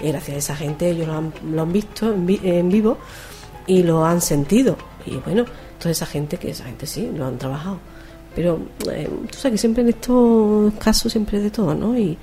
[0.00, 2.98] Y gracias a esa gente ellos lo han, lo han visto en, vi- en vivo
[3.66, 4.76] y lo han sentido.
[5.06, 5.44] Y bueno,
[5.78, 7.78] toda esa gente, que esa gente sí, lo han trabajado.
[8.34, 8.60] Pero
[8.90, 11.96] eh, tú sabes que siempre en estos casos siempre de todo, ¿no?
[11.98, 12.18] Y, y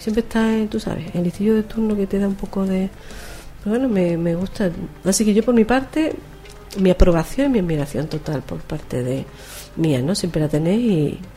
[0.00, 2.88] siempre está, eh, tú sabes, el listillo de turno que te da un poco de...
[3.62, 4.70] Pero bueno, me, me gusta.
[5.04, 6.14] Así que yo por mi parte,
[6.78, 9.24] mi aprobación y mi admiración total por parte de
[9.76, 10.14] mía, ¿no?
[10.14, 10.80] Siempre la tenéis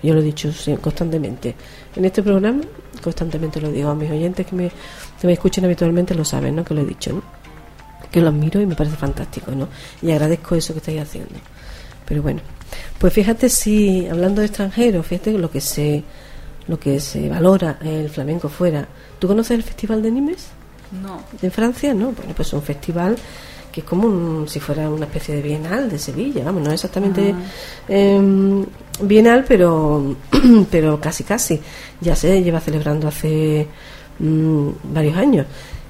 [0.01, 1.55] y yo lo he dicho constantemente.
[1.95, 2.61] En este programa,
[3.03, 4.71] constantemente lo digo a mis oyentes que me,
[5.19, 6.63] que me escuchen habitualmente, lo saben, ¿no?
[6.63, 7.43] Que lo he dicho, ¿no?
[8.11, 9.67] que lo admiro y me parece fantástico, ¿no?
[10.03, 11.33] Y agradezco eso que estáis haciendo.
[12.05, 12.41] Pero bueno,
[12.99, 16.03] pues fíjate si hablando de extranjeros, fíjate lo que se
[16.67, 18.87] lo que se valora el flamenco fuera.
[19.17, 20.47] ¿Tú conoces el Festival de Nimes
[21.01, 21.23] No.
[21.41, 21.95] de Francia?
[21.95, 23.15] No, bueno, pues es un festival
[23.73, 26.75] que es como un- si fuera una especie de bienal de Sevilla, vamos, no es
[26.75, 27.33] exactamente
[27.89, 28.63] em,
[29.01, 30.15] bienal, pero
[30.71, 31.59] pero casi casi.
[31.99, 33.67] Ya se lleva celebrando hace
[34.19, 35.45] mm, varios años.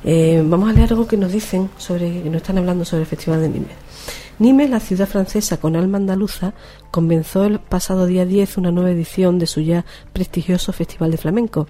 [0.06, 3.08] Eh, vamos a leer algo que nos dicen sobre, que nos están hablando sobre el
[3.08, 3.76] Festival de Nimes.
[4.40, 6.54] Nimes, la ciudad francesa con alma andaluza,
[6.92, 11.68] comenzó el pasado día 10 una nueva edición de su ya prestigioso Festival de Flamenco,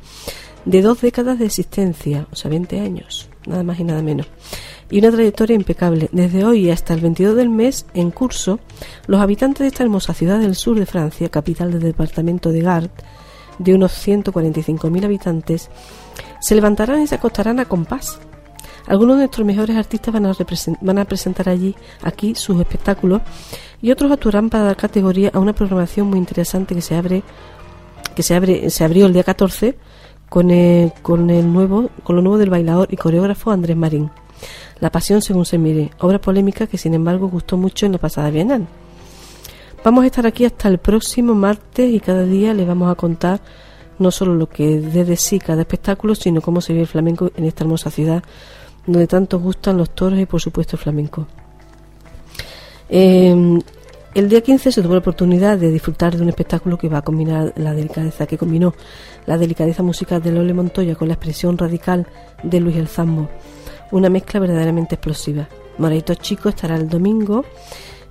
[0.66, 4.28] de dos décadas de existencia, o sea, 20 años, nada más y nada menos,
[4.90, 6.10] y una trayectoria impecable.
[6.12, 8.60] Desde hoy hasta el 22 del mes en curso,
[9.08, 12.90] los habitantes de esta hermosa ciudad del sur de Francia, capital del departamento de Gard,
[13.60, 15.70] de unos 145.000 habitantes,
[16.40, 18.20] se levantarán y se acostarán a compás.
[18.86, 20.34] Algunos de nuestros mejores artistas van a,
[20.82, 23.22] van a presentar allí, aquí, sus espectáculos
[23.82, 27.24] y otros actuarán para dar categoría a una programación muy interesante que se abre,
[28.16, 29.78] que se abre, se abrió el día 14
[30.34, 34.10] con el, con el nuevo, con lo nuevo del bailador y coreógrafo Andrés Marín.
[34.80, 38.32] La pasión según se mire, obra polémica que sin embargo gustó mucho en la pasada
[38.32, 38.66] Bienal.
[39.84, 43.42] Vamos a estar aquí hasta el próximo martes y cada día les vamos a contar
[44.00, 47.30] no solo lo que dé de sí cada espectáculo, sino cómo se vive el flamenco
[47.38, 48.24] en esta hermosa ciudad
[48.88, 51.28] donde tanto gustan los toros y por supuesto el flamenco.
[52.90, 53.60] Eh,
[54.16, 57.02] el día 15 se tuvo la oportunidad de disfrutar de un espectáculo que va a
[57.02, 58.74] combinar la delicadeza que combinó
[59.26, 62.06] la delicadeza musical de Lole Montoya con la expresión radical
[62.44, 63.30] de Luis El Zambo,
[63.92, 65.48] una mezcla verdaderamente explosiva.
[65.80, 67.44] Moraito Chico estará el domingo,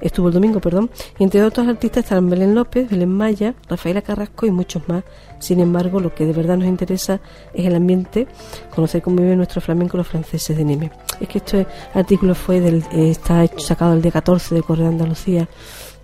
[0.00, 4.46] estuvo el domingo, perdón, y entre otros artistas estarán Belén López, Belén Maya, Rafaela Carrasco
[4.46, 5.04] y muchos más.
[5.38, 7.20] Sin embargo, lo que de verdad nos interesa
[7.54, 8.26] es el ambiente,
[8.74, 10.90] conocer cómo viven nuestro flamenco los franceses de Nimes.
[11.20, 14.86] Es que este artículo fue del, eh, está hecho- sacado el día 14 de Correo
[14.86, 15.48] de Andalucía,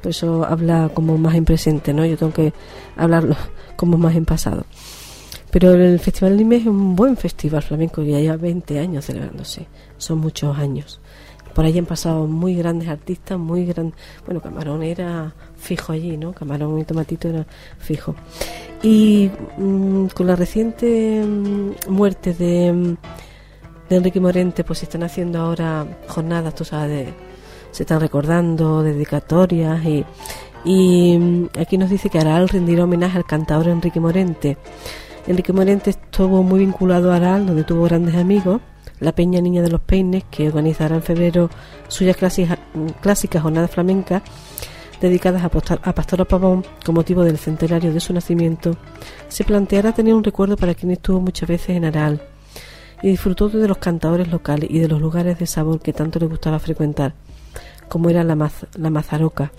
[0.01, 2.05] por eso habla como más en presente, ¿no?
[2.07, 2.53] Yo tengo que
[2.97, 3.37] hablarlo
[3.77, 4.65] como más en pasado.
[5.51, 9.07] Pero el Festival de Nimes es un buen festival flamenco que ya lleva 20 años
[9.07, 9.67] celebrándose.
[9.97, 11.01] Son muchos años.
[11.55, 13.99] Por ahí han pasado muy grandes artistas, muy grandes.
[14.27, 16.33] Bueno, Camarón era fijo allí, ¿no?
[16.33, 17.47] Camarón y Tomatito era
[17.79, 18.15] fijo.
[18.83, 22.97] Y mm, con la reciente mm, muerte de, mm,
[23.89, 27.14] de Enrique Morente, pues están haciendo ahora jornadas, tú sabes, de-
[27.79, 30.05] se están recordando, dedicatorias y,
[30.64, 34.57] y mm, aquí nos dice que Aral rendirá homenaje al cantador Enrique Morente.
[35.29, 38.61] Enrique Morente estuvo muy vinculado a Aral, donde tuvo grandes amigos,
[38.99, 41.51] la Peña Niña de los Peines, que organizará en febrero
[41.87, 42.59] suyas clásicas,
[43.01, 44.22] clásicas jornadas flamencas
[45.01, 48.76] dedicadas a, Pastor- a Pastora Pavón con motivo del centenario de su nacimiento,
[49.29, 52.20] se planteará tener un recuerdo para quien estuvo muchas veces en Aral
[53.05, 56.26] y disfrutó de los cantadores locales y de los lugares de sabor que tanto le
[56.26, 57.14] gustaba frecuentar,
[57.89, 59.53] como era la, Maz- la Mazaroca.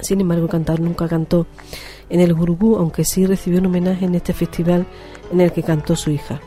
[0.00, 1.46] Sin embargo, el cantador nunca cantó
[2.10, 4.86] en el Gurugú, aunque sí recibió un homenaje en este festival
[5.32, 6.40] en el que cantó su hija.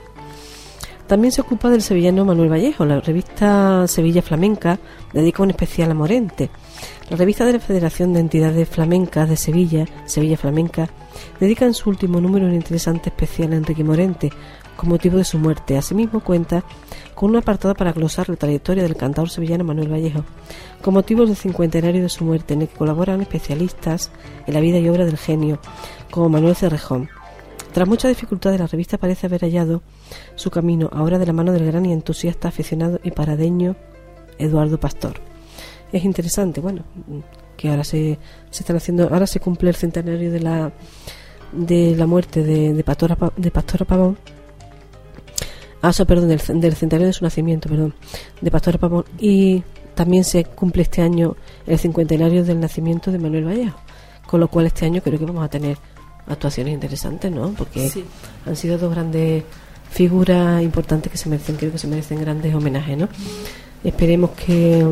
[1.08, 2.86] También se ocupa del sevillano Manuel Vallejo.
[2.86, 4.78] La revista Sevilla Flamenca
[5.12, 6.52] dedica un especial a Morente.
[7.10, 10.88] La revista de la Federación de Entidades Flamencas de Sevilla, Sevilla Flamenca,
[11.40, 14.30] dedica en su último número un interesante especial a Enrique Morente,
[14.80, 15.78] con motivo de su muerte.
[15.78, 16.64] Asimismo cuenta
[17.14, 20.24] con un apartado para glosar la trayectoria del cantador sevillano Manuel Vallejo,
[20.82, 24.10] con motivo del cincuentenario de su muerte, en el que colaboran especialistas
[24.48, 25.60] en la vida y obra del genio,
[26.10, 27.10] como Manuel Cerrejón.
[27.74, 29.82] Tras muchas dificultades, la revista parece haber hallado
[30.36, 33.76] su camino, ahora de la mano del gran y entusiasta aficionado y paradeño
[34.38, 35.16] Eduardo Pastor.
[35.92, 36.84] Es interesante, bueno,
[37.58, 38.18] que ahora se,
[38.50, 40.72] se están haciendo, ahora se cumple el centenario de la
[41.52, 44.18] de la muerte de, de Pastora, Pa- de Pastora Pavón.
[45.82, 47.94] Ah, o sea, perdón, del, del centenario de su nacimiento, perdón,
[48.42, 49.06] de Pastora Pavón.
[49.20, 49.64] Y
[49.96, 51.36] también se cumple este año
[51.68, 53.78] el cincuentenario del nacimiento de Manuel Vallejo.
[54.28, 55.78] Con lo cual este año creo que vamos a tener
[56.28, 57.50] actuaciones interesantes, ¿no?
[57.58, 58.04] Porque Sí.
[58.46, 59.44] han sido dos grandes
[59.90, 63.08] figuras importantes que se merecen, creo que se merecen grandes homenajes, ¿no?
[63.84, 64.86] Esperemos que,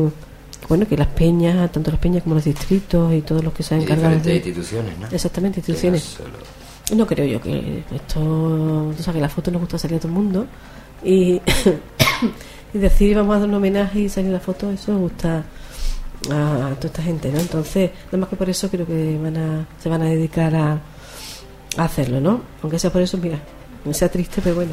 [0.68, 3.74] bueno, que las peñas, tanto las peñas como los distritos y todos los que se
[3.76, 4.48] han encargado diferentes de...
[4.50, 5.06] instituciones, ¿no?
[5.08, 6.02] Exactamente, no instituciones.
[6.02, 10.00] solo- No creo yo que esto, o sea, que la foto nos gusta salir a
[10.00, 10.46] todo el mundo
[11.04, 11.40] y,
[12.72, 15.44] decir vamos a dar un homenaje y salir la foto, eso gusta
[16.30, 17.38] a, toda esta gente, ¿no?
[17.38, 20.80] Entonces, nada más que por eso creo que van a, se van a dedicar a,
[21.76, 22.40] hacerlo, ¿no?
[22.62, 23.38] Aunque sea por eso, mira,
[23.84, 24.72] aunque sea triste, pero bueno.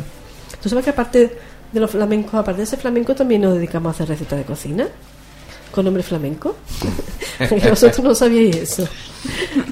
[0.62, 1.38] ¿Tú sabes que aparte
[1.72, 4.88] de los flamencos, aparte de ese flamenco, también nos dedicamos a hacer recetas de cocina?
[5.76, 6.56] Con nombre flamenco.
[7.38, 8.88] Que Vosotros no sabíais eso.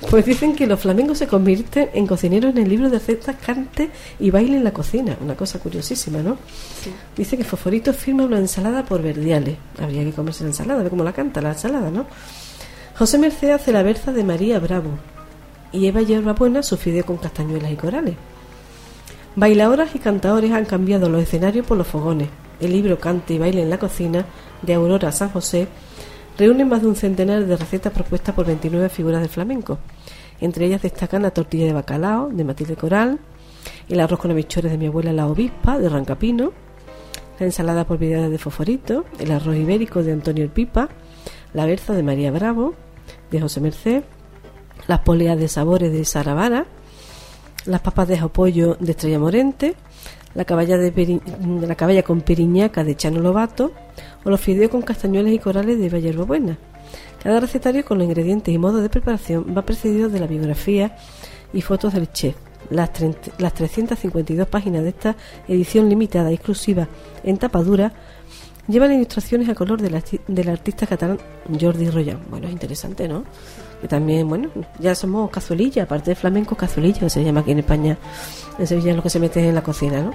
[0.09, 3.89] Pues dicen que los flamencos se convierten en cocineros en el libro de recetas, cante
[4.19, 5.15] y baile en la cocina.
[5.21, 6.37] Una cosa curiosísima, ¿no?
[7.15, 9.55] Dice que Fosforito firma una ensalada por verdiales.
[9.81, 12.05] Habría que comerse la ensalada, a ver cómo la canta la ensalada, ¿no?
[12.97, 14.99] José Merced hace la berza de María Bravo.
[15.71, 18.15] Y Eva Hierbabuena su fideo con castañuelas y corales.
[19.37, 22.27] Bailadoras y cantadores han cambiado los escenarios por los fogones.
[22.59, 24.25] El libro Cante y baile en la cocina
[24.61, 25.67] de Aurora San José
[26.37, 29.79] reúne más de un centenar de recetas propuestas por 29 figuras del flamenco.
[30.41, 33.19] Entre ellas destacan la tortilla de bacalao de Matilde Coral,
[33.87, 36.51] el arroz con habichuelas de mi abuela la obispa de Rancapino,
[37.39, 40.89] la ensalada por vidades de Foforito, el arroz ibérico de Antonio El Pipa,
[41.53, 42.73] la berza de María Bravo
[43.31, 44.03] de José Merced,
[44.87, 46.65] las poleas de sabores de Saravana,
[47.65, 49.75] las papas de pollo de Estrella Morente,
[50.35, 51.21] la caballa, de
[51.67, 53.71] la caballa con periñaca de Chano Lobato
[54.23, 56.57] o los fideos con castañuelas y corales de Vallerba Buena.
[57.21, 60.95] Cada recetario con los ingredientes y modo de preparación va precedido de la biografía
[61.53, 62.35] y fotos del chef.
[62.69, 65.15] Las, 30 las 352 páginas de esta
[65.47, 66.87] edición limitada y exclusiva
[67.23, 67.91] en tapadura
[68.67, 71.19] llevan ilustraciones a color del, arti- del artista catalán
[71.59, 72.19] Jordi Royan.
[72.29, 73.25] Bueno, es interesante, ¿no?
[73.81, 74.49] Que también, bueno,
[74.79, 77.97] ya somos cazuelilla, aparte de flamenco, cazuelilla, que se llama aquí en España,
[78.57, 80.13] en Sevilla lo que se mete en la cocina, ¿no?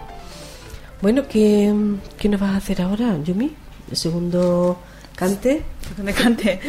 [1.02, 1.72] Bueno, ¿qué,
[2.18, 3.52] qué nos vas a hacer ahora, Yumi?
[3.90, 4.78] El segundo
[5.16, 5.62] cante
[6.02, 6.60] Me cante.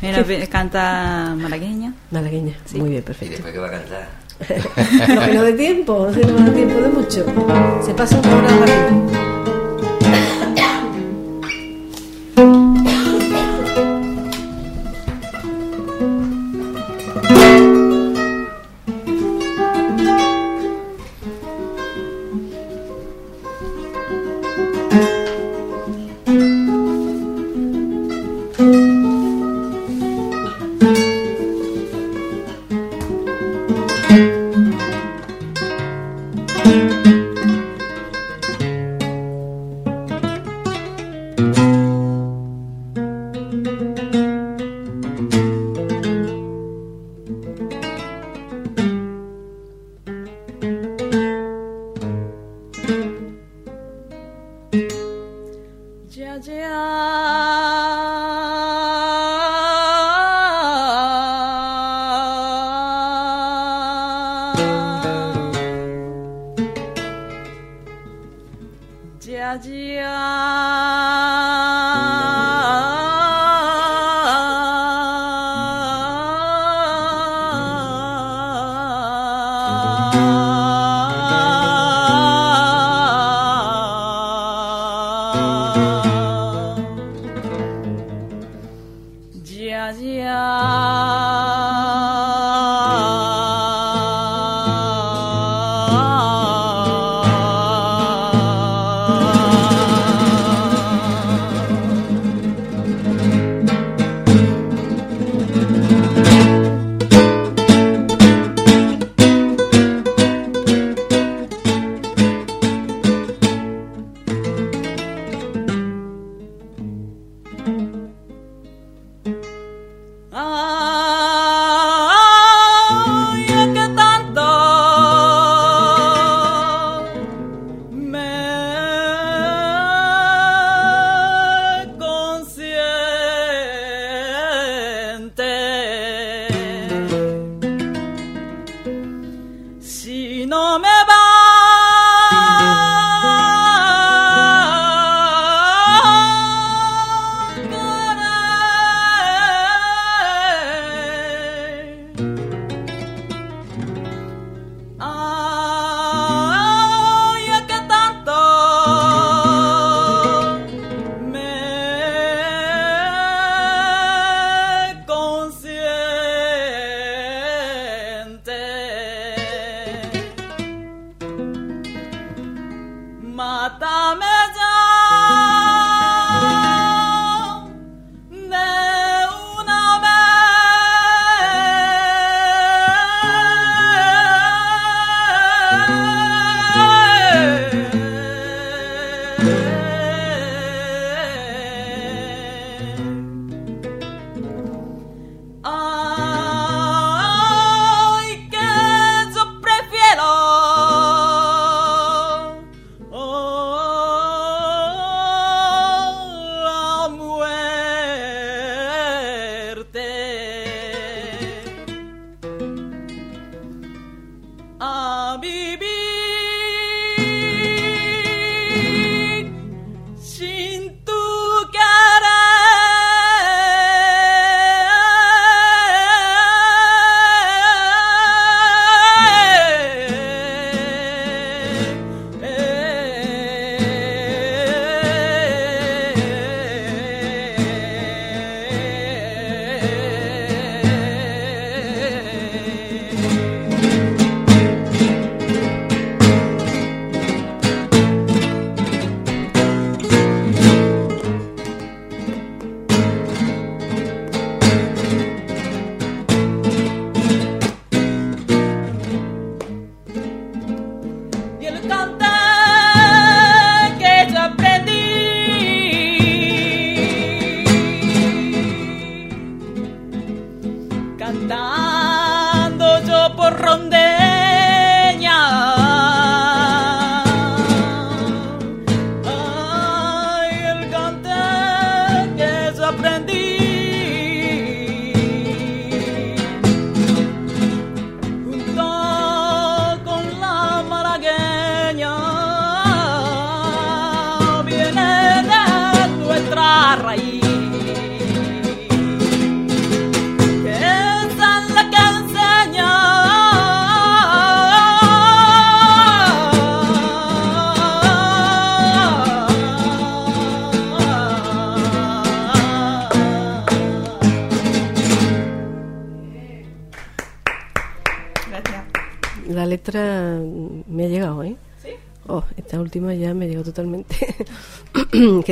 [0.00, 1.92] Mira, canta malagueña.
[2.10, 2.54] malagueña.
[2.64, 2.78] Sí.
[2.78, 3.32] Muy bien, ¿Y perfecto.
[3.34, 4.22] después qué va a cantar?
[5.34, 7.24] No de tiempo, no da tiempo de mucho.
[7.84, 9.41] Se pasa una hora rápido.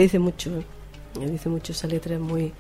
[0.00, 1.26] Que dice mucho, ¿eh?
[1.28, 2.52] Dice mucho esa letra, es muy.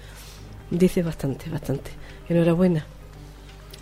[0.70, 1.90] Dice bastante, bastante.
[2.28, 2.84] Enhorabuena.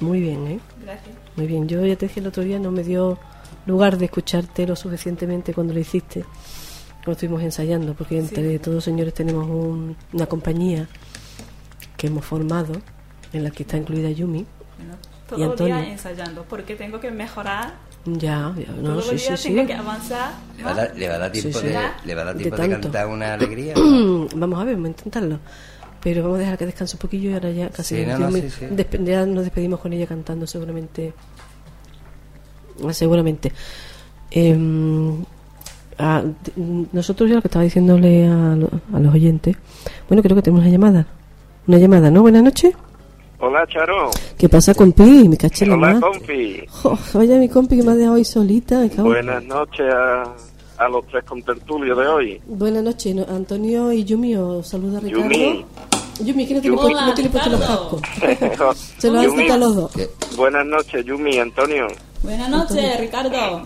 [0.00, 0.60] Muy bien, ¿eh?
[0.84, 1.16] Gracias.
[1.36, 1.66] Muy bien.
[1.68, 3.18] Yo ya te dije el otro día, no me dio
[3.66, 6.24] lugar de escucharte lo suficientemente cuando lo hiciste,
[6.98, 10.88] cuando estuvimos ensayando, porque entre todos señores tenemos un- una compañía
[11.96, 12.74] que hemos formado,
[13.32, 14.46] en la que está incluida Yumi.
[14.78, 14.94] Bueno,
[15.26, 15.76] ¿Y todo Antonio?
[15.78, 17.74] día ensayando porque tengo que mejorar.
[18.14, 19.48] Ya, ya, no, Todos sí, los sí, días sí.
[19.54, 20.32] tengo que avanzar.
[20.56, 21.72] ¿Le va a dar, le va a dar tiempo, Sí, sí.
[21.72, 22.82] De, le va a dar De tiempo de, tanto.
[22.88, 23.74] cantar una alegría?
[23.76, 25.38] Vamos a ver, vamos a intentarlo.
[26.02, 28.18] Pero vamos a dejar que descanse un poquillo y ahora ya casi Sí, no, yo
[28.20, 28.64] no, me- sí, sí.
[28.66, 31.12] despe- ya nos despedimos con ella cantando seguramente.
[32.92, 33.52] Seguramente.
[34.30, 35.24] Em,
[36.92, 39.56] nosotros ya lo que estaba diciéndole a, a los oyentes.
[40.08, 41.06] Bueno, creo que tenemos una llamada.
[41.66, 42.22] Una llamada, ¿no?
[42.22, 42.74] Buenas noches.
[43.40, 44.10] Hola, Charo.
[44.36, 45.28] ¿Qué pasa, compi?
[45.28, 46.60] Me caché la Hola, compi.
[46.68, 48.80] Jo, vaya, mi compi que me ha dejado hoy solita.
[48.80, 50.24] me cago en- Buenas noches a,
[50.78, 52.40] a los tres contertulios de hoy.
[52.46, 55.22] Buenas noches, no- Antonio y Yumi, os saluda Ricardo.
[55.30, 55.64] Yumi.
[56.20, 56.82] Yumi, que no te, le he Yumi.
[56.92, 58.00] puesto- no te le he puesto los cascos.
[58.98, 59.42] Se los han Yumi.
[59.44, 59.92] quitado los dos.
[60.36, 61.86] Buenas noches, Yumi, Antonio.
[62.24, 63.62] Buenas noches, Ricardo.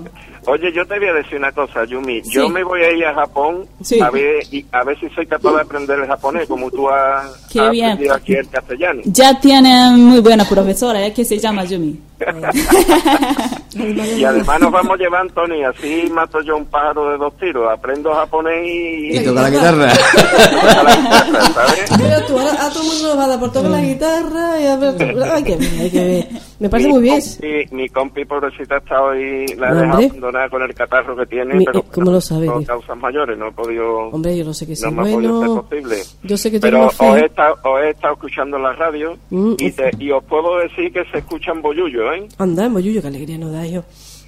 [0.47, 2.21] Oye, yo te voy a decir una cosa, Yumi.
[2.25, 4.01] Yo me voy a ir a Japón Sí.
[4.01, 7.47] a ver y a ver si soy capaz de aprender el japonés, como tú has,
[7.51, 7.91] Qué has bien.
[7.93, 9.03] aprendido aquí el castellano.
[9.05, 11.13] Ya tienen muy buena profesora, ¿eh?
[11.13, 11.99] que se llama Yumi.
[13.75, 17.73] Y además nos vamos a llevar, Antonio, así mato yo un pájaro de dos tiros.
[17.73, 19.17] Aprendo japonés y...
[19.17, 19.93] Y toca la guitarra.
[20.51, 21.91] toco la guitarra, ¿sabes?
[21.97, 24.61] Pero tú, ahora a todo el mundo nos va a dar por tocar la guitarra
[24.61, 24.95] y a ver,
[25.33, 26.27] hay que ver, hay que ver.
[26.61, 27.19] Me parece Mi muy bien.
[27.21, 30.01] compi- mi compi pobrecita está hoy, la he dejado
[30.33, 32.21] abandonada con el catarro que tiene, Mi- pero eh, ¿cómo lo
[32.61, 32.67] tío?
[32.67, 35.97] causas mayores, no he podido, Hombre, yo sé no me ha podido bueno, ser posible.
[36.23, 39.71] yo sé que Pero os he, estado, os he estado escuchando la radio Mm, y,
[39.73, 42.29] te- y os puedo decir que se escuchan bollullos, ¿eh?
[42.39, 43.83] Anda, Moyuyo, qué alegría nos da yo.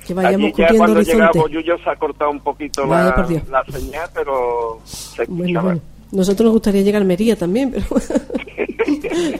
[0.07, 1.39] Que vayamos Allí ya cumpliendo cuando llega horizonte.
[1.39, 3.15] bollullo se ha cortado un poquito Vaya
[3.51, 5.65] la, señal, pero se Bueno, escuchaba.
[5.65, 5.81] bueno.
[6.15, 7.85] Nosotros nos gustaría llegar a Almería también, pero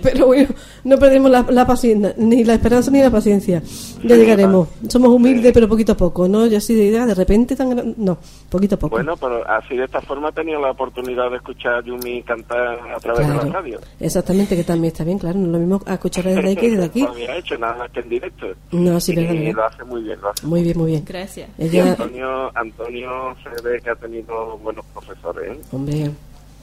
[0.03, 0.49] Pero bueno,
[0.85, 3.63] no perdemos la, la paciencia, ni la esperanza ni la paciencia.
[4.03, 4.69] Ya llegaremos.
[4.89, 6.47] Somos humildes, pero poquito a poco, ¿no?
[6.47, 8.19] Yo así de idea, de repente tan gran- No,
[8.51, 8.97] poquito a poco.
[8.97, 12.79] Bueno, pero así de esta forma he tenido la oportunidad de escuchar a Yumi cantar
[12.95, 13.47] a través de Claro.
[13.49, 13.81] la radio.
[14.01, 15.39] Exactamente, que también está bien, claro.
[15.39, 17.03] No es lo mismo escuchar desde aquí que desde aquí.
[17.05, 18.47] No había hecho nada más que en directo.
[18.73, 19.53] No, sí, y verdad, verdad.
[19.55, 20.47] lo hace muy bien, lo hace.
[20.47, 21.05] Muy bien, muy bien.
[21.07, 21.49] Gracias.
[21.59, 23.11] Y Ella, Antonio, Antonio
[23.43, 25.61] se ve que ha tenido buenos profesores, ¿eh?
[25.73, 26.11] hombre,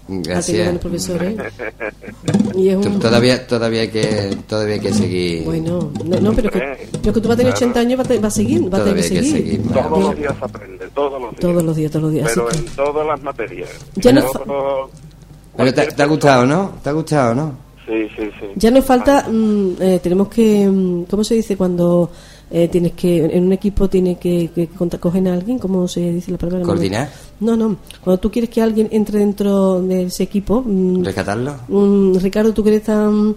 [0.07, 0.63] Gracias.
[0.65, 1.35] buenos profesores.
[2.55, 2.99] Y es un...
[2.99, 5.43] Todavía, todavía hay que, todavía hay que seguir.
[5.45, 8.07] Bueno, no, no, pero, que, pero que tú vas a tener 80 años, va a,
[8.07, 9.31] te- va a seguir, va a tener Todavía que que seguir.
[9.61, 9.71] seguir.
[9.71, 11.39] Todos los días aprende, todos los días.
[11.41, 12.29] Todos los días, todos los días.
[12.33, 13.69] Pero así en que- todas las materias.
[13.95, 14.89] Ya no Todo-
[15.57, 16.71] Pero te, te ha gustado, ¿no?
[16.83, 17.53] ¿Te ha gustado, no?
[17.85, 18.45] Sí, sí, sí.
[18.55, 22.11] Ya nos falta, mm, eh, tenemos que, mm, ¿cómo se dice cuando
[22.51, 24.67] eh, tienes que, en un equipo tiene que, que
[24.99, 25.57] cogen a alguien?
[25.59, 26.59] ¿Cómo se dice la palabra?
[26.59, 27.09] No ¿Coordinar?
[27.39, 27.77] No, no.
[28.03, 31.55] Cuando tú quieres que alguien entre dentro de ese equipo, mm, ¿Rescatarlo?
[31.67, 33.35] mm, Ricardo, tú quieres tan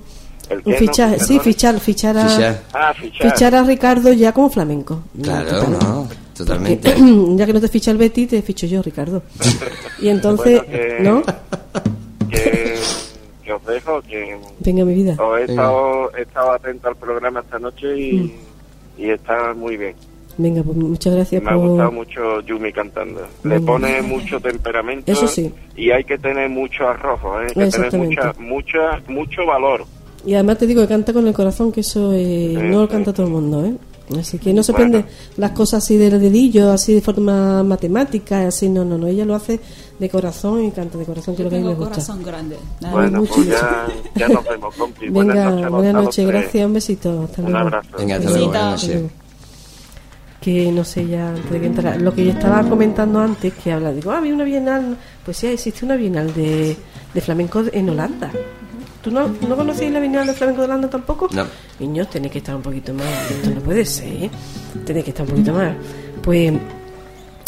[0.50, 0.76] ¿El un qué, no?
[0.76, 2.62] fichaje, sí, fichar, fichar a, Fichar.
[2.74, 3.30] Ah, fichar.
[3.32, 5.00] fichar a Ricardo ya como flamenco.
[5.22, 5.86] Claro, Totalmente.
[5.86, 6.90] no, totalmente.
[6.90, 9.22] Porque, ya que no te ficha el Betty, te ficho yo, Ricardo.
[10.02, 11.22] Y entonces, Bueno, que- ¿no?
[12.30, 12.74] Que,
[13.44, 15.16] que os dejo, que Venga, mi vida.
[15.40, 18.34] he estado, he estado atento al programa esta noche y,
[18.96, 19.94] y está muy bien.
[20.36, 23.20] Venga, pues muchas gracias Me ha gustado mucho Yumi cantando.
[23.44, 25.52] Le pone mucho temperamento Eso sí.
[25.76, 27.46] y hay que tener mucho arrojo, ¿eh?
[27.54, 29.84] hay que tener mucha, mucha, mucho valor.
[30.26, 33.12] Y además te digo que canta con el corazón, que eso eh, no lo canta
[33.12, 33.74] todo el mundo, ¿eh?
[34.18, 34.90] Así que no se Bueno.
[34.90, 39.06] prende las cosas así del dedillo, así de forma matemática, así, no, no, no.
[39.06, 39.58] Ella lo hace
[39.98, 41.90] de corazón y canta de corazón, lo que a mí me gusta.
[41.94, 42.58] corazón grande.
[42.82, 42.92] Nada.
[42.94, 43.58] Bueno, mucho, pues mucho.
[43.58, 45.08] ya, ya nos vemos, compi.
[45.08, 46.28] Buenas Venga, noches, buenas a los noches, tres.
[46.42, 47.58] gracias, un besito, hasta Un luego.
[47.66, 47.88] abrazo.
[47.96, 48.46] Venga, hasta luego.
[48.48, 49.02] Buenas noches.
[50.40, 53.72] que no sé ya antes de que entrara lo que yo estaba comentando antes que
[53.72, 56.76] habla digo ah había una bienal pues sí existe una bienal de,
[57.14, 58.30] de flamenco en Holanda
[59.04, 61.28] ¿tú no, no conocías la bienal de flamenco de Holanda tampoco?
[61.32, 61.46] No.
[61.78, 64.30] niños tenéis que estar un poquito más esto no puede ser ¿eh?
[64.84, 65.74] tenéis que estar un poquito más
[66.22, 66.52] pues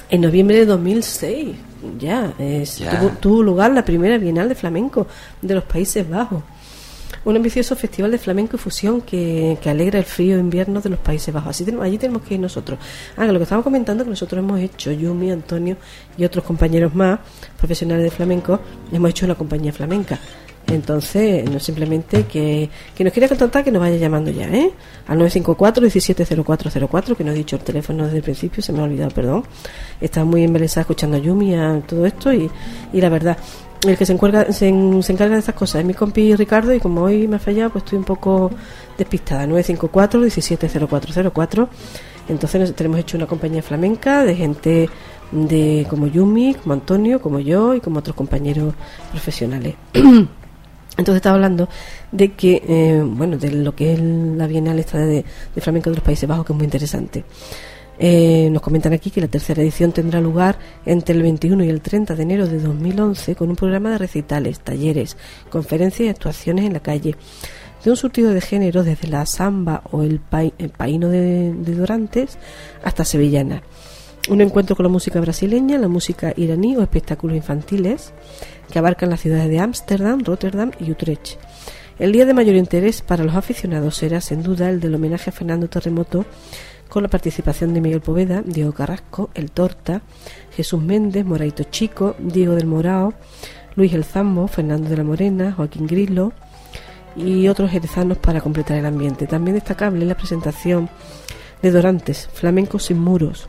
[0.08, 1.56] en noviembre de 2006
[1.98, 2.98] ya, es, Ya.
[2.98, 5.06] Tuvo, tuvo lugar la primera bienal de flamenco
[5.40, 6.42] de los Países Bajos
[7.26, 11.00] un ambicioso festival de flamenco y fusión que, que alegra el frío invierno de los
[11.00, 11.50] Países Bajos.
[11.50, 12.78] Así tenemos, allí tenemos que ir nosotros.
[13.16, 15.76] Ah, lo que estamos comentando que nosotros hemos hecho, Yumi, Antonio
[16.16, 17.18] y otros compañeros más,
[17.58, 18.60] profesionales de flamenco,
[18.92, 20.20] hemos hecho una compañía flamenca.
[20.68, 24.72] Entonces, no simplemente que, que nos quiera contactar, que nos vaya llamando ya, ¿eh?
[25.06, 29.10] Al 954-170404, que no he dicho el teléfono desde el principio, se me ha olvidado,
[29.12, 29.44] perdón.
[30.00, 32.50] Estaba muy embelesada escuchando a Yumi, a todo esto, y,
[32.92, 33.38] y la verdad,
[33.86, 36.74] el que se encarga, se, en- se encarga de estas cosas es mi compi Ricardo,
[36.74, 38.50] y como hoy me ha fallado, pues estoy un poco
[38.98, 39.46] despistada.
[39.46, 41.68] 954-170404.
[42.28, 44.90] Entonces, nos- tenemos hecho una compañía flamenca de gente
[45.30, 48.74] de como Yumi, como Antonio, como yo y como otros compañeros
[49.12, 49.76] profesionales.
[50.96, 51.68] Entonces estaba hablando
[52.10, 55.24] de que, eh, bueno, de lo que es la Bienal esta de,
[55.54, 57.24] de flamenco de los Países Bajos, que es muy interesante.
[57.98, 61.80] Eh, nos comentan aquí que la tercera edición tendrá lugar entre el 21 y el
[61.80, 65.16] 30 de enero de 2011 con un programa de recitales, talleres,
[65.48, 67.14] conferencias y actuaciones en la calle,
[67.84, 71.74] de un surtido de género desde la samba o el, pai- el paíno de, de
[71.74, 72.36] Dorantes
[72.84, 73.62] hasta sevillana.
[74.28, 78.12] Un encuentro con la música brasileña, la música iraní o espectáculos infantiles
[78.70, 81.38] que abarcan las ciudades de Ámsterdam, Rotterdam y Utrecht.
[81.98, 85.32] El día de mayor interés para los aficionados será sin duda el del homenaje a
[85.32, 86.26] Fernando Terremoto
[86.88, 90.02] con la participación de Miguel Poveda, Diego Carrasco, El Torta,
[90.54, 93.14] Jesús Méndez, Moraito Chico, Diego del Morao,
[93.76, 96.32] Luis El Zambo, Fernando de la Morena, Joaquín Grillo
[97.16, 99.26] y otros jerezanos para completar el ambiente.
[99.26, 100.88] También destacable la presentación
[101.62, 103.48] de Dorantes, Flamenco sin muros,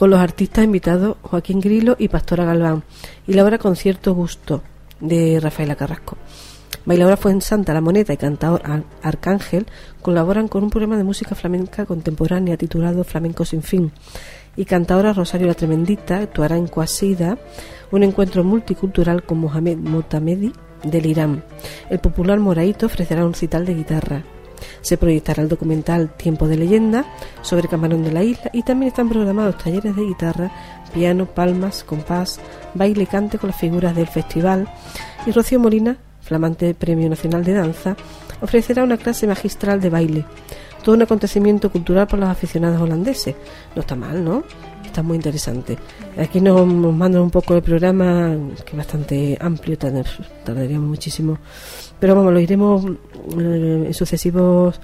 [0.00, 2.84] con los artistas invitados Joaquín Grillo y Pastora Galván,
[3.26, 4.62] y la obra Concierto Gusto
[4.98, 6.16] de Rafaela Carrasco.
[6.86, 9.66] Bailadora Fuensanta, La Moneta y cantador Ar- Arcángel
[10.00, 13.92] colaboran con un programa de música flamenca contemporánea titulado Flamenco sin fin.
[14.56, 17.36] Y cantadora Rosario La Tremendita actuará en Cuasida,
[17.92, 20.50] un encuentro multicultural con Mohamed Motamedi
[20.82, 21.44] del Irán.
[21.90, 24.24] El popular Moraito ofrecerá un cital de guitarra.
[24.82, 27.04] Se proyectará el documental Tiempo de Leyenda
[27.42, 30.50] sobre Camarón de la Isla y también están programados talleres de guitarra,
[30.94, 32.40] piano, palmas, compás,
[32.74, 34.68] baile y cante con las figuras del festival.
[35.26, 37.96] Y Rocío Molina, flamante Premio Nacional de Danza,
[38.40, 40.24] ofrecerá una clase magistral de baile.
[40.82, 43.34] Todo un acontecimiento cultural para los aficionados holandeses.
[43.74, 44.44] No está mal, ¿no?
[44.82, 45.76] Está muy interesante.
[46.18, 50.04] Aquí nos, mandan un poco el programa, que es bastante amplio, tar-
[50.42, 51.36] tardaríamos muchísimo.
[52.00, 52.84] Pero vamos, lo iremos
[53.38, 54.80] eh, en sucesivos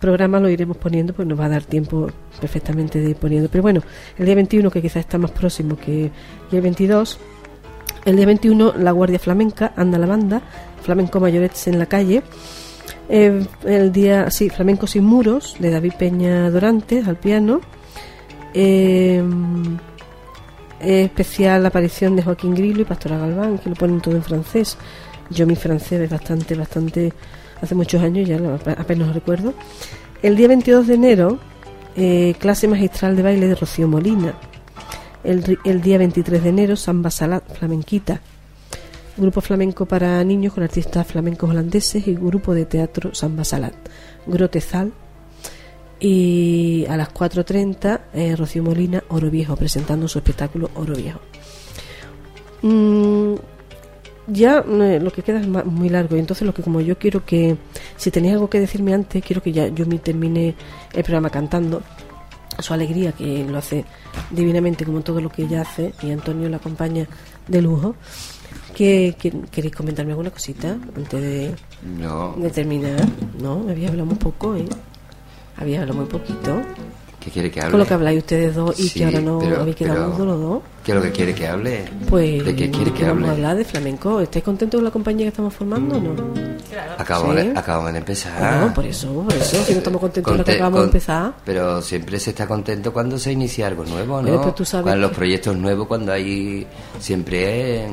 [0.00, 2.08] programas, lo iremos poniendo, pues nos va a dar tiempo
[2.40, 3.48] perfectamente de poniendo.
[3.50, 3.82] Pero bueno,
[4.16, 6.10] el día 21, que quizás está más próximo que
[6.50, 7.18] el 22,
[8.04, 10.42] El día 21, la Guardia Flamenca, anda la banda,
[10.82, 12.22] Flamenco Mayorets en la calle.
[13.08, 17.60] Eh, el día, sí, Flamenco sin muros, de David Peña Dorantes al piano.
[18.54, 19.22] Eh,
[20.80, 24.76] especial aparición de Joaquín Grillo y Pastora Galván, que lo ponen todo en francés.
[25.30, 27.12] Yo mi francés es bastante, bastante,
[27.60, 29.54] hace muchos años, ya lo- apenas lo recuerdo.
[30.22, 31.38] El día 22 de enero,
[31.96, 34.34] eh, clase magistral de baile de Rocío Molina.
[35.24, 38.20] El, el día 23 de enero, Samba Salat, flamenquita.
[39.16, 43.74] Grupo flamenco para niños con artistas flamencos holandeses y grupo de teatro Samba Salat.
[44.26, 44.92] Grotezal.
[46.00, 51.20] Y a las 4.30, eh, Rocío Molina, Oro Viejo, presentando su espectáculo Oro Viejo.
[52.62, 53.34] Mm,
[54.26, 56.16] ya eh, lo que queda es muy largo.
[56.16, 57.56] Y entonces lo que como yo quiero que
[57.96, 60.54] si tenéis algo que decirme antes quiero que ya yo me termine
[60.92, 61.82] el programa cantando
[62.58, 63.84] su alegría que lo hace
[64.30, 67.06] divinamente como todo lo que ella hace y Antonio la acompaña
[67.48, 67.94] de lujo.
[68.74, 71.54] Que, que- queréis comentarme alguna cosita antes de,
[72.00, 73.00] No, de terminar
[73.40, 74.64] no me había hablado muy poco ¿eh?
[75.58, 76.62] había hablado muy poquito
[77.24, 77.70] ¿qué quiere que hable?
[77.72, 80.24] con lo que habláis ustedes dos y Sí, que ahora no pero- habéis quedado pero-
[80.26, 81.84] los dos ¿Qué es lo que quiere que hable?
[82.08, 83.30] pues ¿De qué quiere ¿de que vamos a hable?
[83.44, 86.12] hablar de flamenco ¿estáis contentos con la compañía que estamos formando o no?
[86.98, 87.46] Acabamos, Sí.
[87.48, 88.66] de, acabamos de empezar.
[88.66, 90.88] No, por eso, por eso, si no estamos contentos de lo que acabamos de con-
[90.88, 91.32] empezar.
[91.44, 94.26] Pero siempre se está contento cuando se inicia algo nuevo, ¿no?
[94.40, 96.66] Pero tú sabes Cuando los que- proyectos nuevos, cuando hay
[96.98, 97.86] siempre...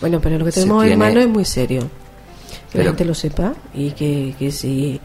[0.00, 1.88] Bueno, pero lo que tenemos en tiene- mano es muy serio.
[2.72, 5.00] Que la gente lo sepa y que, que si,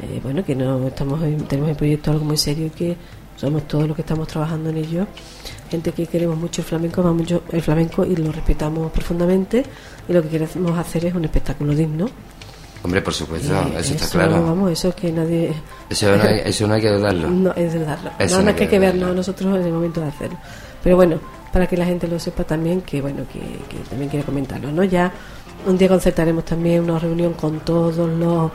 [0.00, 2.96] eh, bueno, que no estamos en- tenemos el proyecto algo muy serio y que
[3.38, 5.06] somos todos los que estamos trabajando en ello.
[5.70, 9.64] Gente que queremos mucho el flamenco, mucho el flamenco y lo respetamos profundamente
[10.08, 12.08] y lo que queremos hacer es un espectáculo digno.
[12.82, 14.42] Hombre, por supuesto, Y eso está claro.
[14.42, 15.52] Vamos, eso es que nadie...
[15.90, 17.28] Eso no, hay, eso no hay que dudarlo.
[17.30, 18.10] No, es de darlo.
[18.18, 20.38] Eso Nada no más que hay que vernos nosotros en el momento de hacerlo.
[20.82, 21.18] Pero bueno,
[21.52, 24.84] para que la gente lo sepa también, que bueno, que, que también quiere comentarlo, ¿no?
[24.84, 25.12] Ya
[25.66, 28.50] un día concertaremos también una reunión con todos los...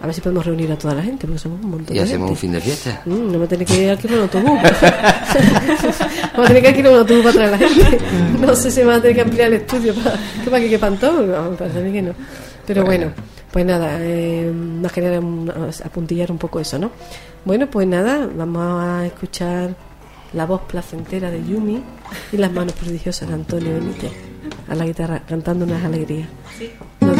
[0.00, 2.04] A ver si podemos reunir a toda la gente, porque somos un montón Y de
[2.04, 3.02] hacemos un fin de fiesta.
[3.04, 4.58] Mm, no me tenéis que ir aquí con autobús.
[6.34, 7.98] Vamos a tener que ir con autobús para traer a la gente.
[8.40, 10.68] No sé si me van a tener que ampliar el estudio para que, para que
[10.70, 11.26] quepan todos.
[11.26, 12.12] No, me parece a mí que no.
[12.66, 13.10] Pero bueno,
[13.50, 15.50] pues nada, eh, nos quería un-
[15.84, 16.90] apuntillar un poco eso, ¿no?
[17.44, 19.74] Bueno, pues nada, vamos a escuchar
[20.34, 21.82] la voz placentera de Yumi
[22.32, 24.12] y las manos prodigiosas de Antonio Benítez
[24.68, 26.28] a la guitarra cantando unas alegrías.
[27.00, 27.16] Los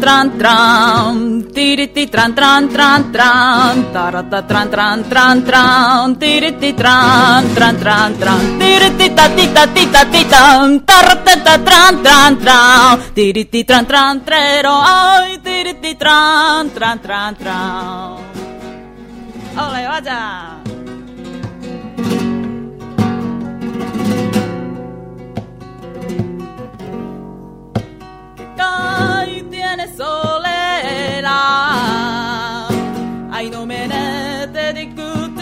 [0.00, 1.16] tran tran tran,
[1.54, 8.58] tiriti tran tran tran tran, tarata tran tran tran tran, tiriti tran tran tran tran,
[8.58, 13.84] tiriti ta ti ta ti ta ti tan, tarata ta tran tran tran, tiriti tran
[13.86, 18.16] tran trero, ay, tiriti tran tran tran tran.
[19.56, 20.55] Ole, vaya.
[29.96, 31.38] Solera.
[33.32, 33.88] Ay, no me
[34.52, 35.36] te discutir.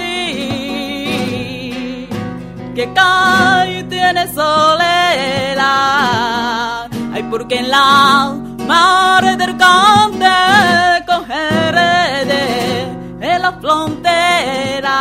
[2.74, 5.72] Que cae tiene solera.
[7.12, 8.34] Ay, porque en la
[8.66, 10.26] mar del cante
[11.06, 12.82] cogeré
[13.20, 14.98] en la frontera.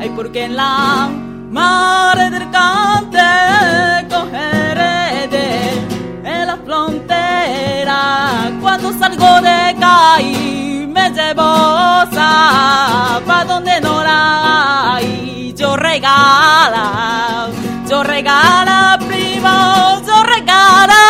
[0.00, 1.08] Ay, porque en la
[1.50, 3.28] mar del cante
[4.10, 5.03] cogeré
[6.74, 8.50] frontera.
[8.60, 11.50] Cuando salgo de caí me llevo
[13.28, 15.54] pa donde no la hay.
[15.56, 17.46] Yo regala,
[17.88, 19.56] yo regala, primo,
[20.08, 21.02] yo regala.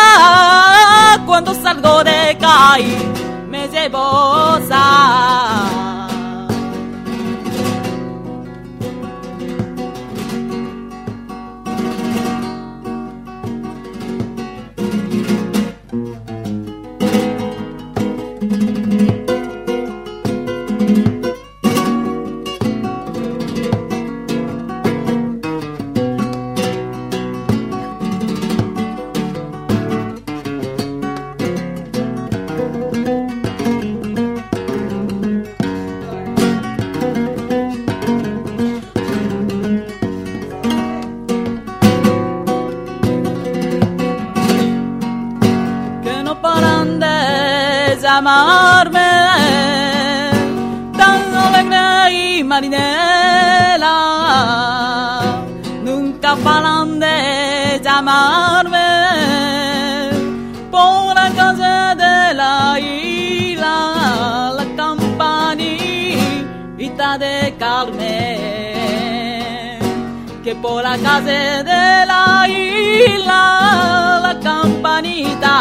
[1.25, 2.95] Cuando salgo de caí
[3.49, 4.54] me llevo
[70.65, 73.41] por la calle de la isla
[74.25, 75.55] la campanita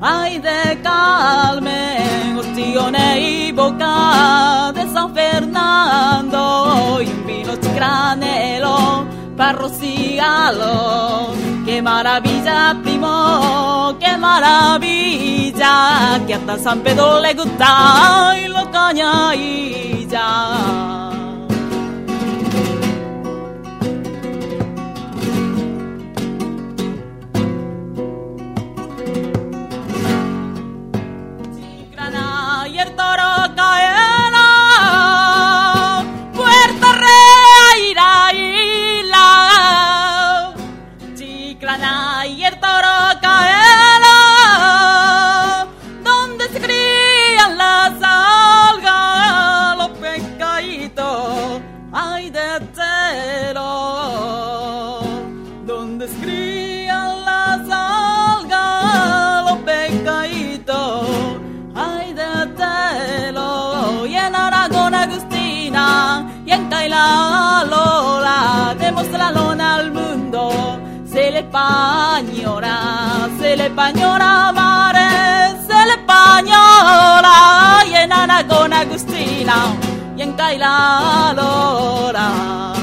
[0.00, 9.06] ay de Carmen, ostiones y boca de San Fernando y un vino granelo
[9.36, 11.34] para rociarlo.
[11.66, 15.72] Qué maravilla, primo, qué maravilla,
[16.26, 20.85] que hasta San Pedro le gusta y lo caña y ya.
[67.72, 70.78] Lola, demostrarlo al mundo.
[71.12, 75.08] Se le pañora, se le pañora mare,
[75.66, 77.84] se le pañora.
[77.90, 79.56] Y en Aragón Agustina,
[80.16, 82.75] y en Caila Lola.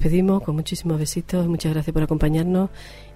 [0.00, 1.46] Despedimos con muchísimos besitos.
[1.46, 2.70] Muchas gracias por acompañarnos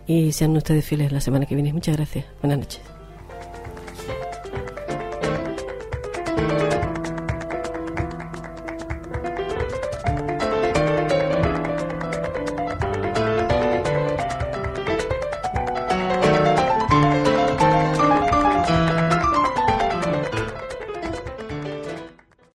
[0.07, 1.73] y sean ustedes fieles la semana que viene.
[1.73, 2.27] Muchas gracias.
[2.43, 2.94] Buenas noches.